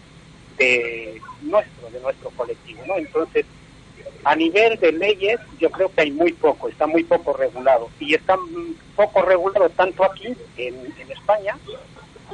[0.57, 2.97] de nuestro de nuestro colectivo, ¿no?
[2.97, 3.45] Entonces
[4.23, 7.89] a nivel de leyes, yo creo que hay muy poco, está muy poco regulado.
[7.99, 8.37] Y está
[8.95, 11.57] poco regulado tanto aquí, en, España,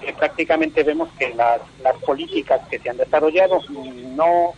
[0.02, 3.62] que prácticamente vemos que las, las políticas que se han desarrollado
[4.16, 4.54] no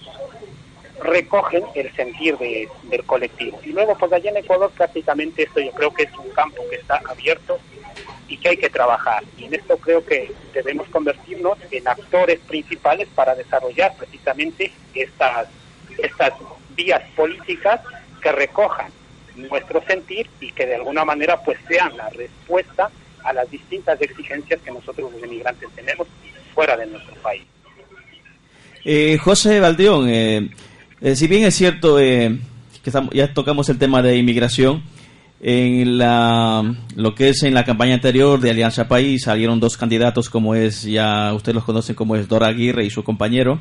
[1.02, 3.60] recogen el sentir de, del colectivo.
[3.64, 6.76] Y luego, pues allá en Ecuador prácticamente esto yo creo que es un campo que
[6.76, 7.58] está abierto
[8.28, 9.24] y que hay que trabajar.
[9.38, 15.48] Y en esto creo que debemos convertirnos en actores principales para desarrollar precisamente estas,
[15.98, 16.34] estas
[17.16, 17.82] políticas
[18.22, 18.92] que recojan
[19.36, 22.90] nuestro sentir y que de alguna manera pues sean la respuesta
[23.24, 26.08] a las distintas exigencias que nosotros los inmigrantes tenemos
[26.54, 27.44] fuera de nuestro país.
[28.84, 30.50] Eh, José Valdeón, eh,
[31.02, 32.38] eh, si bien es cierto que
[33.14, 34.84] ya tocamos el tema de inmigración,
[35.42, 40.30] en la, lo que es en la campaña anterior de Alianza País salieron dos candidatos
[40.30, 43.60] como es, ya ustedes los conocen como es Dora Aguirre y su compañero,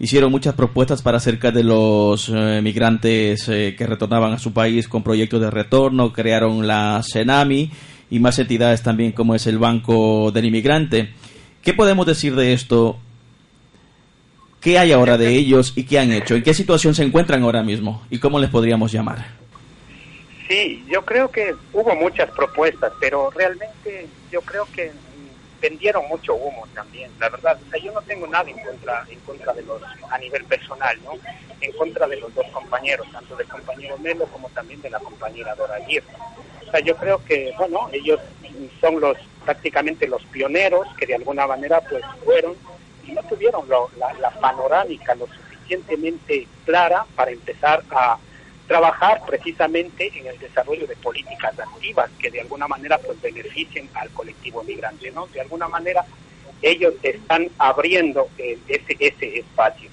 [0.00, 4.88] hicieron muchas propuestas para acerca de los eh, migrantes eh, que retornaban a su país
[4.88, 7.70] con proyectos de retorno, crearon la CENAMI
[8.10, 11.10] y más entidades también como es el Banco del Inmigrante.
[11.62, 12.98] ¿Qué podemos decir de esto?
[14.60, 16.34] ¿Qué hay ahora de ellos y qué han hecho?
[16.34, 18.02] ¿En qué situación se encuentran ahora mismo?
[18.10, 19.26] ¿Y cómo les podríamos llamar?
[20.48, 24.90] Sí, yo creo que hubo muchas propuestas, pero realmente yo creo que
[25.60, 27.58] vendieron mucho humo también, la verdad.
[27.66, 30.98] O sea, yo no tengo nada en contra, en contra de los, a nivel personal,
[31.04, 31.12] ¿no?
[31.60, 35.54] En contra de los dos compañeros, tanto del compañero Melo como también de la compañera
[35.54, 36.06] Dora Aguirre.
[36.66, 38.20] O sea, yo creo que, bueno, ellos
[38.80, 42.54] son los, prácticamente los pioneros que de alguna manera pues fueron
[43.06, 48.18] y no tuvieron la, la panorámica lo suficientemente clara para empezar a
[48.70, 54.08] trabajar precisamente en el desarrollo de políticas activas que de alguna manera pues beneficien al
[54.10, 55.26] colectivo migrante, ¿no?
[55.26, 56.04] De alguna manera
[56.62, 59.90] ellos están abriendo ese, ese espacio.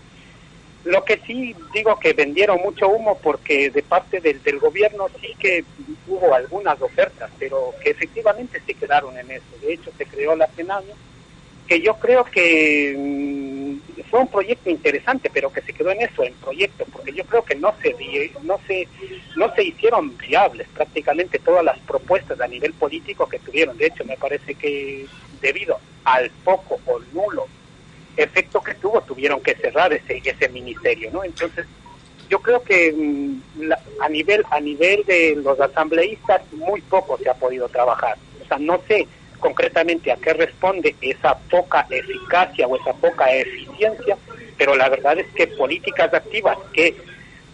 [0.83, 5.33] Lo que sí digo que vendieron mucho humo porque de parte del, del gobierno sí
[5.39, 5.65] que
[6.07, 9.57] hubo algunas ofertas, pero que efectivamente se quedaron en eso.
[9.59, 10.85] De hecho, se creó la Senado,
[11.67, 13.56] que yo creo que mm,
[14.03, 17.43] fue un proyecto interesante, pero que se quedó en eso, en proyecto, porque yo creo
[17.43, 17.95] que no se
[18.43, 18.87] no se
[19.35, 23.77] no se hicieron viables prácticamente todas las propuestas a nivel político que tuvieron.
[23.77, 25.05] De hecho, me parece que
[25.41, 27.47] debido al poco o nulo
[28.15, 31.23] efecto que tuvo, tuvieron que cerrar ese ese ministerio, ¿no?
[31.23, 31.65] Entonces,
[32.29, 33.71] yo creo que mm,
[34.01, 38.17] a nivel a nivel de los asambleístas muy poco se ha podido trabajar.
[38.43, 39.07] O sea, no sé
[39.39, 44.17] concretamente a qué responde esa poca eficacia o esa poca eficiencia,
[44.57, 46.95] pero la verdad es que políticas activas que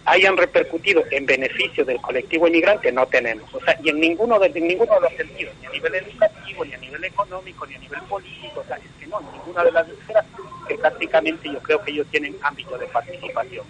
[0.06, 3.52] hayan repercutido en beneficio del colectivo inmigrante no tenemos.
[3.54, 6.74] O sea, y en ninguno de, ninguno de los sentidos, ni a nivel educativo, ni
[6.74, 9.72] a nivel económico, ni a nivel político, o sea, es que no, en ninguna de
[9.72, 10.26] las esferas
[10.68, 13.64] que prácticamente yo creo que ellos tienen ámbito de participación.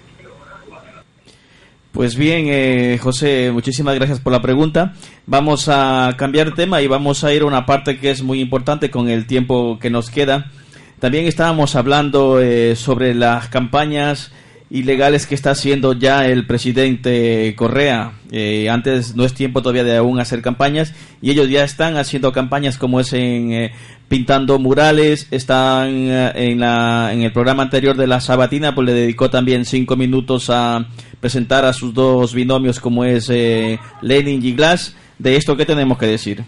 [1.94, 4.94] Pues bien, eh, José, muchísimas gracias por la pregunta.
[5.26, 8.90] Vamos a cambiar tema y vamos a ir a una parte que es muy importante
[8.90, 10.50] con el tiempo que nos queda.
[10.98, 14.32] También estábamos hablando eh, sobre las campañas
[14.70, 18.14] ilegales que está haciendo ya el presidente Correa.
[18.32, 20.92] Eh, antes no es tiempo todavía de aún hacer campañas
[21.22, 23.72] y ellos ya están haciendo campañas como es en eh,
[24.08, 29.30] pintando murales, están en, la, en el programa anterior de la Sabatina, pues le dedicó
[29.30, 30.86] también cinco minutos a
[31.20, 34.96] presentar a sus dos binomios como es Lenin y Glass.
[35.18, 36.44] De esto, ¿qué tenemos que decir?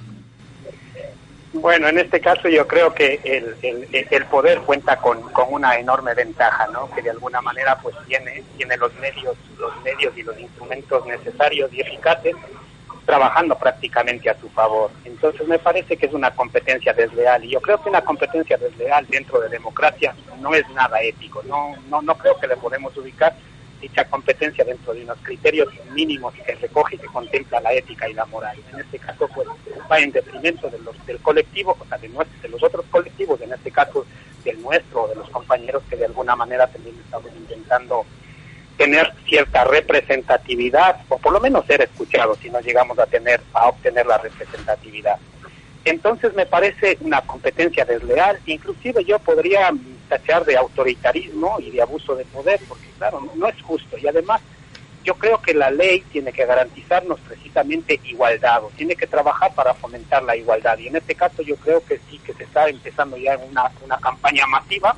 [1.60, 3.56] Bueno, en este caso yo creo que el,
[4.10, 6.90] el, poder cuenta con, con, una enorme ventaja, ¿no?
[6.94, 11.72] Que de alguna manera pues tiene, tiene los medios, los medios y los instrumentos necesarios
[11.72, 12.36] y eficaces
[13.06, 14.90] trabajando prácticamente a su favor.
[15.04, 19.06] Entonces me parece que es una competencia desleal y yo creo que una competencia desleal
[19.08, 21.42] dentro de democracia no es nada ético.
[21.44, 23.34] No, no, no creo que le podemos ubicar
[23.80, 28.14] dicha competencia dentro de unos criterios mínimos que recoge y que contempla la ética y
[28.14, 28.56] la moral.
[28.72, 29.46] En este caso, pues,
[29.90, 33.52] va en detrimento de los, del colectivo, o sea, de, de los otros colectivos, en
[33.52, 34.06] este caso
[34.44, 38.04] del nuestro, o de los compañeros que de alguna manera también estamos intentando
[38.76, 44.06] tener cierta representatividad, por lo menos ser escuchados si no llegamos a tener, a obtener
[44.06, 45.18] la representatividad.
[45.84, 49.72] Entonces me parece una competencia desleal, inclusive yo podría
[50.08, 53.98] tachar de autoritarismo y de abuso de poder, porque claro, no, es justo.
[53.98, 54.40] Y además
[55.02, 59.74] yo creo que la ley tiene que garantizarnos precisamente igualdad, o tiene que trabajar para
[59.74, 60.78] fomentar la igualdad.
[60.78, 63.98] Y en este caso yo creo que sí que se está empezando ya una, una
[63.98, 64.94] campaña masiva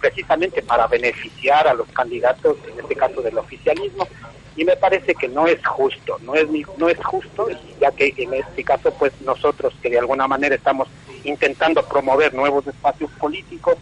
[0.00, 4.08] precisamente para beneficiar a los candidatos, en este caso del oficialismo,
[4.56, 6.46] y me parece que no es justo, no es
[6.76, 7.48] no es justo,
[7.80, 10.88] ya que en este caso pues nosotros que de alguna manera estamos
[11.24, 13.76] intentando promover nuevos espacios políticos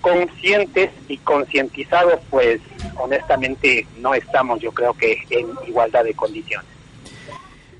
[0.00, 2.60] conscientes y concientizados, pues
[2.96, 6.68] honestamente no estamos yo creo que en igualdad de condiciones.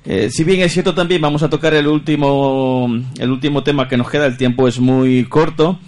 [0.04, 2.88] Eh, si bien es cierto también vamos a tocar el último
[3.18, 5.78] el último tema que nos queda, el tiempo es muy corto.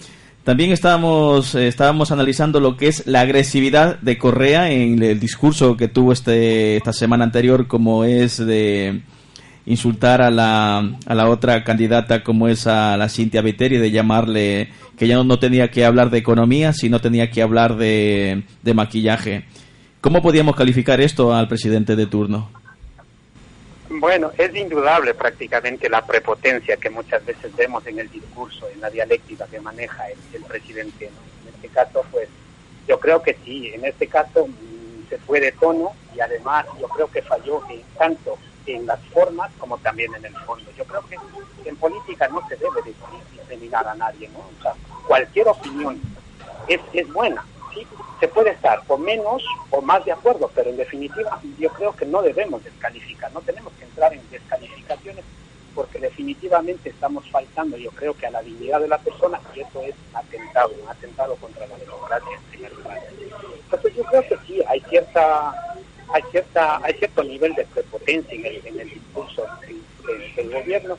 [0.45, 5.77] También estábamos, eh, estábamos analizando lo que es la agresividad de Correa en el discurso
[5.77, 9.03] que tuvo este, esta semana anterior, como es de
[9.67, 14.71] insultar a la, a la otra candidata, como es a la Cintia Viteri, de llamarle
[14.97, 19.45] que ya no, tenía que hablar de economía, sino tenía que hablar de, de maquillaje.
[20.01, 22.62] ¿Cómo podíamos calificar esto al presidente de turno?
[24.01, 28.89] Bueno, es indudable prácticamente la prepotencia que muchas veces vemos en el discurso, en la
[28.89, 31.07] dialéctica que maneja el, presidente.
[31.07, 32.29] En este caso, pues
[32.89, 36.89] yo creo que sí, en este caso mm, se fue de tono y además yo
[36.89, 40.71] creo que falló en, tanto en las formas como también en el fondo.
[40.77, 41.17] Yo creo que
[41.69, 42.81] en política no se debe
[43.35, 44.39] discriminar a nadie, ¿no?
[44.39, 44.73] O sea,
[45.07, 46.01] cualquier opinión
[46.67, 47.45] es, es buena.
[48.23, 52.07] Se puede estar o menos o más de acuerdo, pero en definitiva yo creo que
[52.07, 55.25] no debemos descalificar, no tenemos que entrar en descalificaciones
[55.75, 59.83] porque definitivamente estamos faltando, yo creo que a la dignidad de la persona y eso
[59.83, 62.39] es atentado, un atentado contra la democracia
[63.65, 65.75] Entonces yo creo que sí, hay cierta,
[66.15, 69.45] hay cierta, hay cierto nivel de prepotencia en el, en el discurso
[70.37, 70.97] del, gobierno,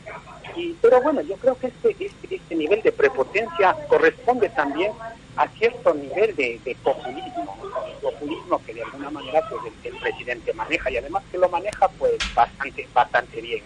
[0.58, 4.92] y, pero bueno, yo creo que este, este, este nivel de prepotencia corresponde también
[5.36, 7.58] a cierto nivel de, populismo,
[8.02, 12.18] populismo que de alguna manera pues el, presidente maneja y además que lo maneja pues
[12.36, 13.64] bastante bastante bien.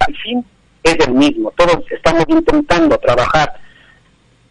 [0.00, 0.44] Al fin
[0.82, 3.67] es el mismo, todos estamos intentando trabajar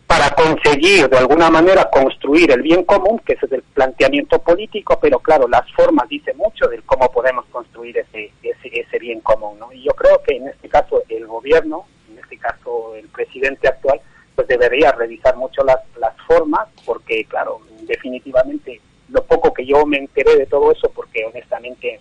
[0.08, 4.98] para conseguir de alguna manera construir el bien común, que ese es el planteamiento político,
[5.02, 9.60] pero claro, las formas dicen mucho de cómo podemos construir ese, ese, ese bien común.
[9.60, 9.72] ¿no?
[9.74, 14.00] Y yo creo que en este caso el gobierno, en este caso el presidente actual,
[14.34, 18.80] pues debería revisar mucho las, las formas, porque claro, definitivamente
[19.10, 22.00] lo poco que yo me enteré de todo eso, porque honestamente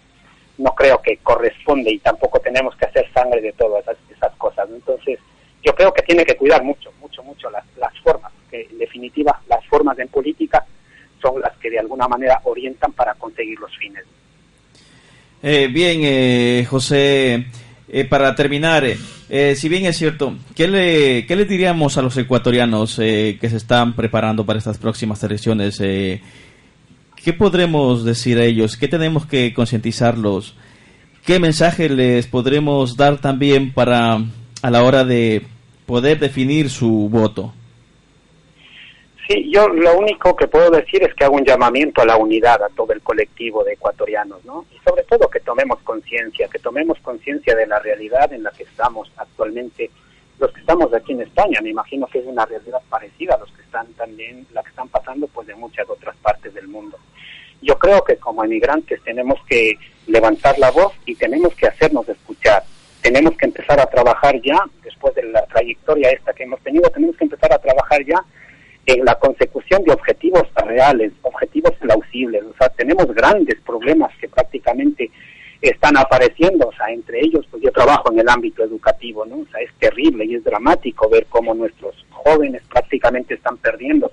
[0.59, 4.69] no creo que corresponde y tampoco tenemos que hacer sangre de todas esas, esas cosas.
[4.71, 5.19] Entonces,
[5.63, 6.93] yo creo que tiene que cuidar mucho,
[7.27, 7.65] mucho, las,
[8.03, 10.65] formas, que en definitiva las formas en política
[11.21, 14.05] son las que de alguna manera orientan para conseguir los fines.
[15.43, 17.47] Eh, bien, eh, José,
[17.89, 22.97] eh, para terminar, si bien es cierto, ¿qué le, ¿qué le diríamos a los ecuatorianos
[22.97, 25.79] que se están preparando para estas próximas elecciones?
[25.79, 28.77] ¿Qué podremos decir a ellos?
[28.77, 30.55] ¿Qué tenemos que concientizarlos?
[31.25, 34.21] ¿Qué mensaje les podremos dar también para
[34.63, 35.47] a la hora de
[35.87, 37.53] poder definir su voto.
[39.29, 42.63] Sí, yo lo único que puedo decir es que hago un llamamiento a la unidad
[42.63, 44.67] a todo el colectivo de ecuatorianos, ¿no?
[44.73, 48.63] Y sobre todo que tomemos conciencia, que tomemos conciencia de la realidad en la que
[48.63, 49.91] estamos actualmente
[50.39, 51.61] los que estamos aquí en España.
[51.61, 54.89] Me imagino que es una realidad parecida a los que están también, la que están
[54.89, 56.97] pasando pues de muchas otras partes del mundo.
[57.63, 59.73] Yo creo que como emigrantes tenemos que
[60.07, 62.63] levantar la voz y tenemos que hacernos escuchar.
[63.07, 67.17] Tenemos que empezar a trabajar ya, después de la trayectoria esta que hemos tenido, tenemos
[67.17, 68.21] que empezar a trabajar ya
[68.85, 72.43] en la consecución de objetivos reales, objetivos plausibles.
[72.43, 75.09] O sea, tenemos grandes problemas que prácticamente
[75.61, 79.37] están apareciendo, o sea, entre ellos, pues yo trabajo en el ámbito educativo, ¿no?
[79.37, 84.11] O sea, es terrible y es dramático ver cómo nuestros jóvenes prácticamente están perdiendo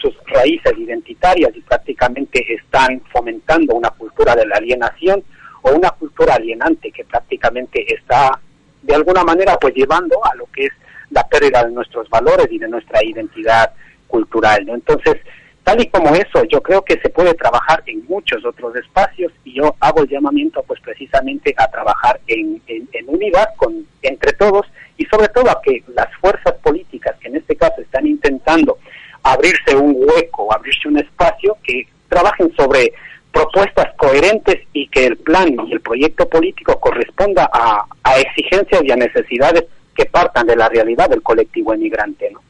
[0.00, 5.24] sus raíces identitarias y prácticamente están fomentando una cultura de la alienación
[5.66, 8.38] o una cultura alienante que prácticamente está
[8.82, 10.72] de alguna manera pues llevando a lo que es
[11.10, 13.72] la pérdida de nuestros valores y de nuestra identidad
[14.06, 14.74] cultural, ¿no?
[14.74, 15.16] Entonces,
[15.64, 19.54] tal y como eso, yo creo que se puede trabajar en muchos otros espacios y
[19.54, 22.62] yo hago el llamamiento pues precisamente a trabajar en,
[23.06, 27.56] unidad con entre todos y sobre todo a que las fuerzas políticas que en este
[27.56, 28.78] caso están intentando
[29.22, 32.92] abrirse un hueco, abrirse un espacio, que trabajen sobre
[33.36, 38.90] propuestas coherentes y que el plan y el proyecto político corresponda a, a exigencias y
[38.90, 39.64] a necesidades
[39.94, 42.40] que partan de la realidad del colectivo emigrante, ¿no?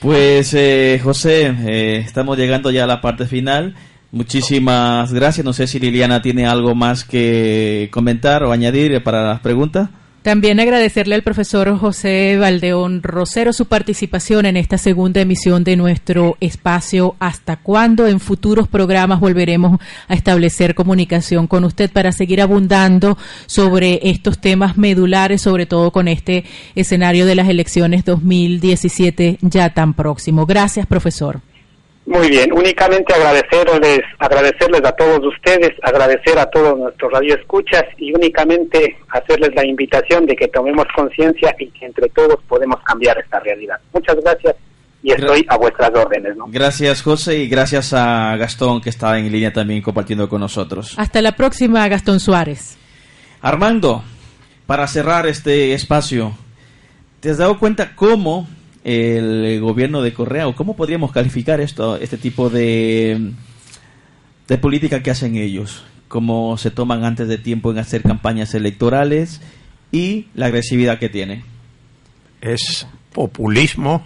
[0.00, 3.74] Pues eh, José, eh, estamos llegando ya a la parte final.
[4.10, 5.44] Muchísimas gracias.
[5.44, 9.90] No sé si Liliana tiene algo más que comentar o añadir para las preguntas.
[10.22, 16.36] También agradecerle al profesor José Valdeón Rosero su participación en esta segunda emisión de nuestro
[16.40, 17.16] espacio.
[17.20, 18.06] ¿Hasta cuándo?
[18.06, 23.16] En futuros programas volveremos a establecer comunicación con usted para seguir abundando
[23.46, 26.44] sobre estos temas medulares, sobre todo con este
[26.74, 30.44] escenario de las elecciones 2017 ya tan próximo.
[30.44, 31.40] Gracias, profesor.
[32.06, 38.96] Muy bien, únicamente agradecerles, agradecerles a todos ustedes, agradecer a todos nuestros radioescuchas y únicamente
[39.10, 43.78] hacerles la invitación de que tomemos conciencia y que entre todos podemos cambiar esta realidad.
[43.92, 44.56] Muchas gracias
[45.02, 46.34] y estoy a vuestras órdenes.
[46.48, 50.94] Gracias José y gracias a Gastón que está en línea también compartiendo con nosotros.
[50.98, 52.76] Hasta la próxima, Gastón Suárez.
[53.40, 54.02] Armando,
[54.66, 56.32] para cerrar este espacio,
[57.20, 58.48] ¿te has dado cuenta cómo
[58.84, 63.32] el gobierno de Correa o cómo podríamos calificar esto, este tipo de,
[64.48, 69.40] de política que hacen ellos, cómo se toman antes de tiempo en hacer campañas electorales
[69.92, 71.44] y la agresividad que tiene.
[72.40, 74.02] Es populismo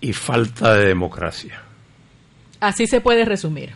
[0.00, 1.62] y falta de democracia.
[2.60, 3.72] Así se puede resumir.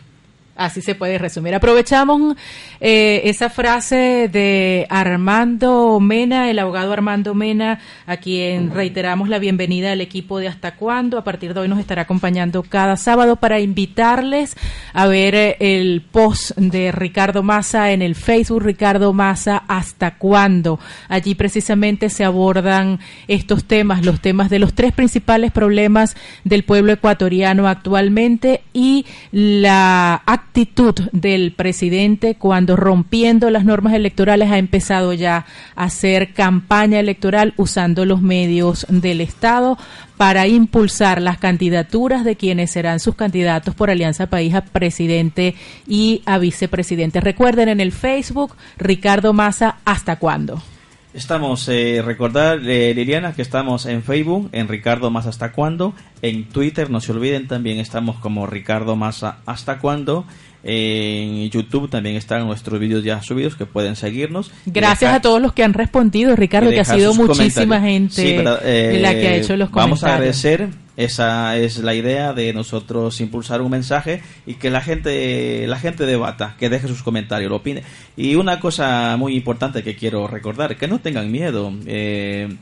[0.55, 1.55] Así se puede resumir.
[1.55, 2.37] Aprovechamos
[2.79, 9.93] eh, esa frase de Armando Mena, el abogado Armando Mena, a quien reiteramos la bienvenida
[9.93, 11.17] al equipo de Hasta Cuándo.
[11.17, 14.55] A partir de hoy nos estará acompañando cada sábado para invitarles
[14.93, 20.79] a ver eh, el post de Ricardo Massa en el Facebook Ricardo Massa Hasta Cuándo.
[21.09, 26.93] Allí precisamente se abordan estos temas, los temas de los tres principales problemas del pueblo
[26.93, 35.45] ecuatoriano actualmente y la actitud del presidente cuando rompiendo las normas electorales ha empezado ya
[35.75, 39.77] a hacer campaña electoral usando los medios del Estado
[40.17, 45.55] para impulsar las candidaturas de quienes serán sus candidatos por Alianza País a presidente
[45.87, 47.19] y a vicepresidente.
[47.19, 50.61] Recuerden en el Facebook, Ricardo Massa, ¿hasta cuándo?
[51.13, 55.93] Estamos, eh, recordar, eh, Liliana, que estamos en Facebook, en Ricardo Más Hasta Cuándo,
[56.23, 60.25] en Twitter, no se olviden, también estamos como Ricardo Más Hasta Cuándo,
[60.63, 64.51] en YouTube también están nuestros vídeos ya subidos que pueden seguirnos.
[64.65, 69.27] Gracias a todos los que han respondido, Ricardo, que ha sido muchísima gente la que
[69.27, 70.01] ha hecho los comentarios.
[70.01, 74.81] Vamos a agradecer esa es la idea de nosotros impulsar un mensaje y que la
[74.81, 77.83] gente la gente debata, que deje sus comentarios, lo opine.
[78.15, 81.73] Y una cosa muy importante que quiero recordar, que no tengan miedo.
[81.85, 82.55] Eh,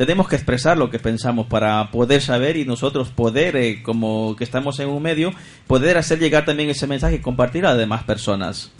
[0.00, 4.44] tenemos que expresar lo que pensamos para poder saber y nosotros poder, eh, como que
[4.44, 5.30] estamos en un medio,
[5.66, 8.70] poder hacer llegar también ese mensaje y compartir a demás personas.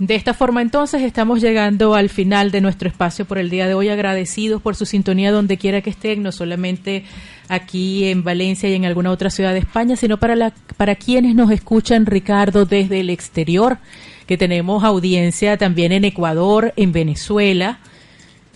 [0.00, 3.74] De esta forma entonces estamos llegando al final de nuestro espacio por el día de
[3.74, 7.04] hoy, agradecidos por su sintonía donde quiera que estén, no solamente
[7.46, 11.36] aquí en Valencia y en alguna otra ciudad de España, sino para, la, para quienes
[11.36, 13.78] nos escuchan, Ricardo, desde el exterior,
[14.26, 17.78] que tenemos audiencia también en Ecuador, en Venezuela,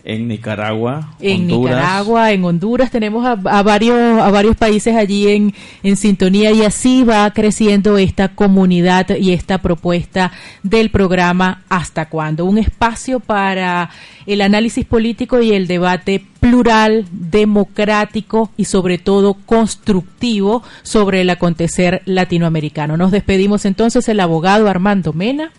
[0.09, 5.97] en Nicaragua, en Nicaragua, en Honduras tenemos a, varios a varios países allí en, en
[5.99, 10.33] sintonía y así va creciendo esta comunidad y esta propuesta
[10.63, 13.91] del programa Hasta cuándo, un espacio para
[14.25, 22.01] el análisis político y el debate plural, democrático y sobre todo constructivo sobre el acontecer
[22.07, 22.97] latinoamericano.
[22.97, 25.53] Nos despedimos entonces el abogado Armando Mena.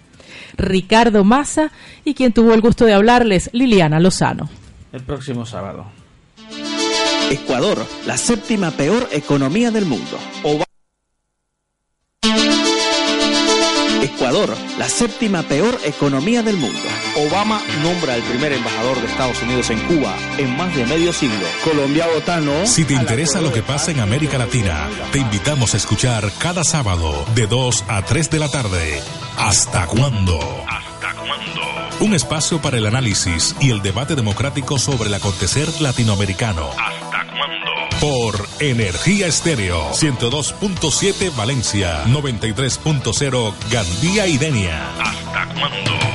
[0.57, 1.71] Ricardo Massa
[2.05, 4.49] y quien tuvo el gusto de hablarles, Liliana Lozano.
[4.91, 5.86] el próximo sábado.
[7.30, 10.17] Ecuador, la séptima peor economía del mundo.
[14.30, 16.88] Ecuador, la séptima peor economía del mundo.
[17.15, 21.47] Obama nombra al primer embajador de Estados Unidos en Cuba en más de medio siglo.
[21.63, 22.67] Colombia vota no.
[22.67, 27.25] Si te interesa lo que pasa en América Latina, te invitamos a escuchar cada sábado
[27.34, 29.01] de 2 a 3 de la tarde.
[29.36, 30.39] ¿Hasta cuándo?
[30.67, 31.61] ¿Hasta cuándo?
[32.01, 36.69] Un espacio para el análisis y el debate democrático sobre el acontecer latinoamericano.
[36.77, 37.09] ¿Hasta cuándo?
[38.02, 44.89] Por Energía Estéreo 102.7 Valencia, 93.0 Gandía y Denia.
[45.02, 46.09] ¿Hasta cuándo?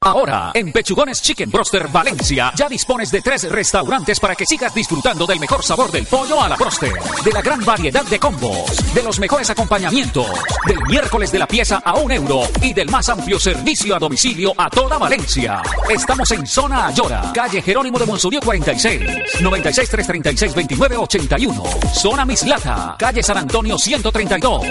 [0.00, 5.26] Ahora, en Pechugones Chicken Broster Valencia, ya dispones de tres restaurantes para que sigas disfrutando
[5.26, 6.92] del mejor sabor del pollo a la broster,
[7.24, 10.28] de la gran variedad de combos, de los mejores acompañamientos,
[10.68, 14.54] del miércoles de la pieza a un euro y del más amplio servicio a domicilio
[14.56, 15.62] a toda Valencia.
[15.90, 21.64] Estamos en Zona Ayora, calle Jerónimo de Monsurio 46, 96 336 2981.
[21.92, 24.64] Zona Mislata, calle San Antonio 132,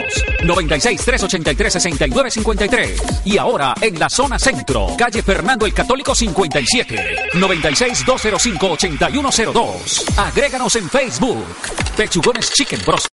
[0.45, 3.03] 96 383 6953.
[3.25, 10.05] Y ahora en la zona centro, calle Fernando el Católico 57, 96 205 8102.
[10.17, 11.45] Agréganos en Facebook.
[11.95, 13.03] Pechugones Chicken Bros.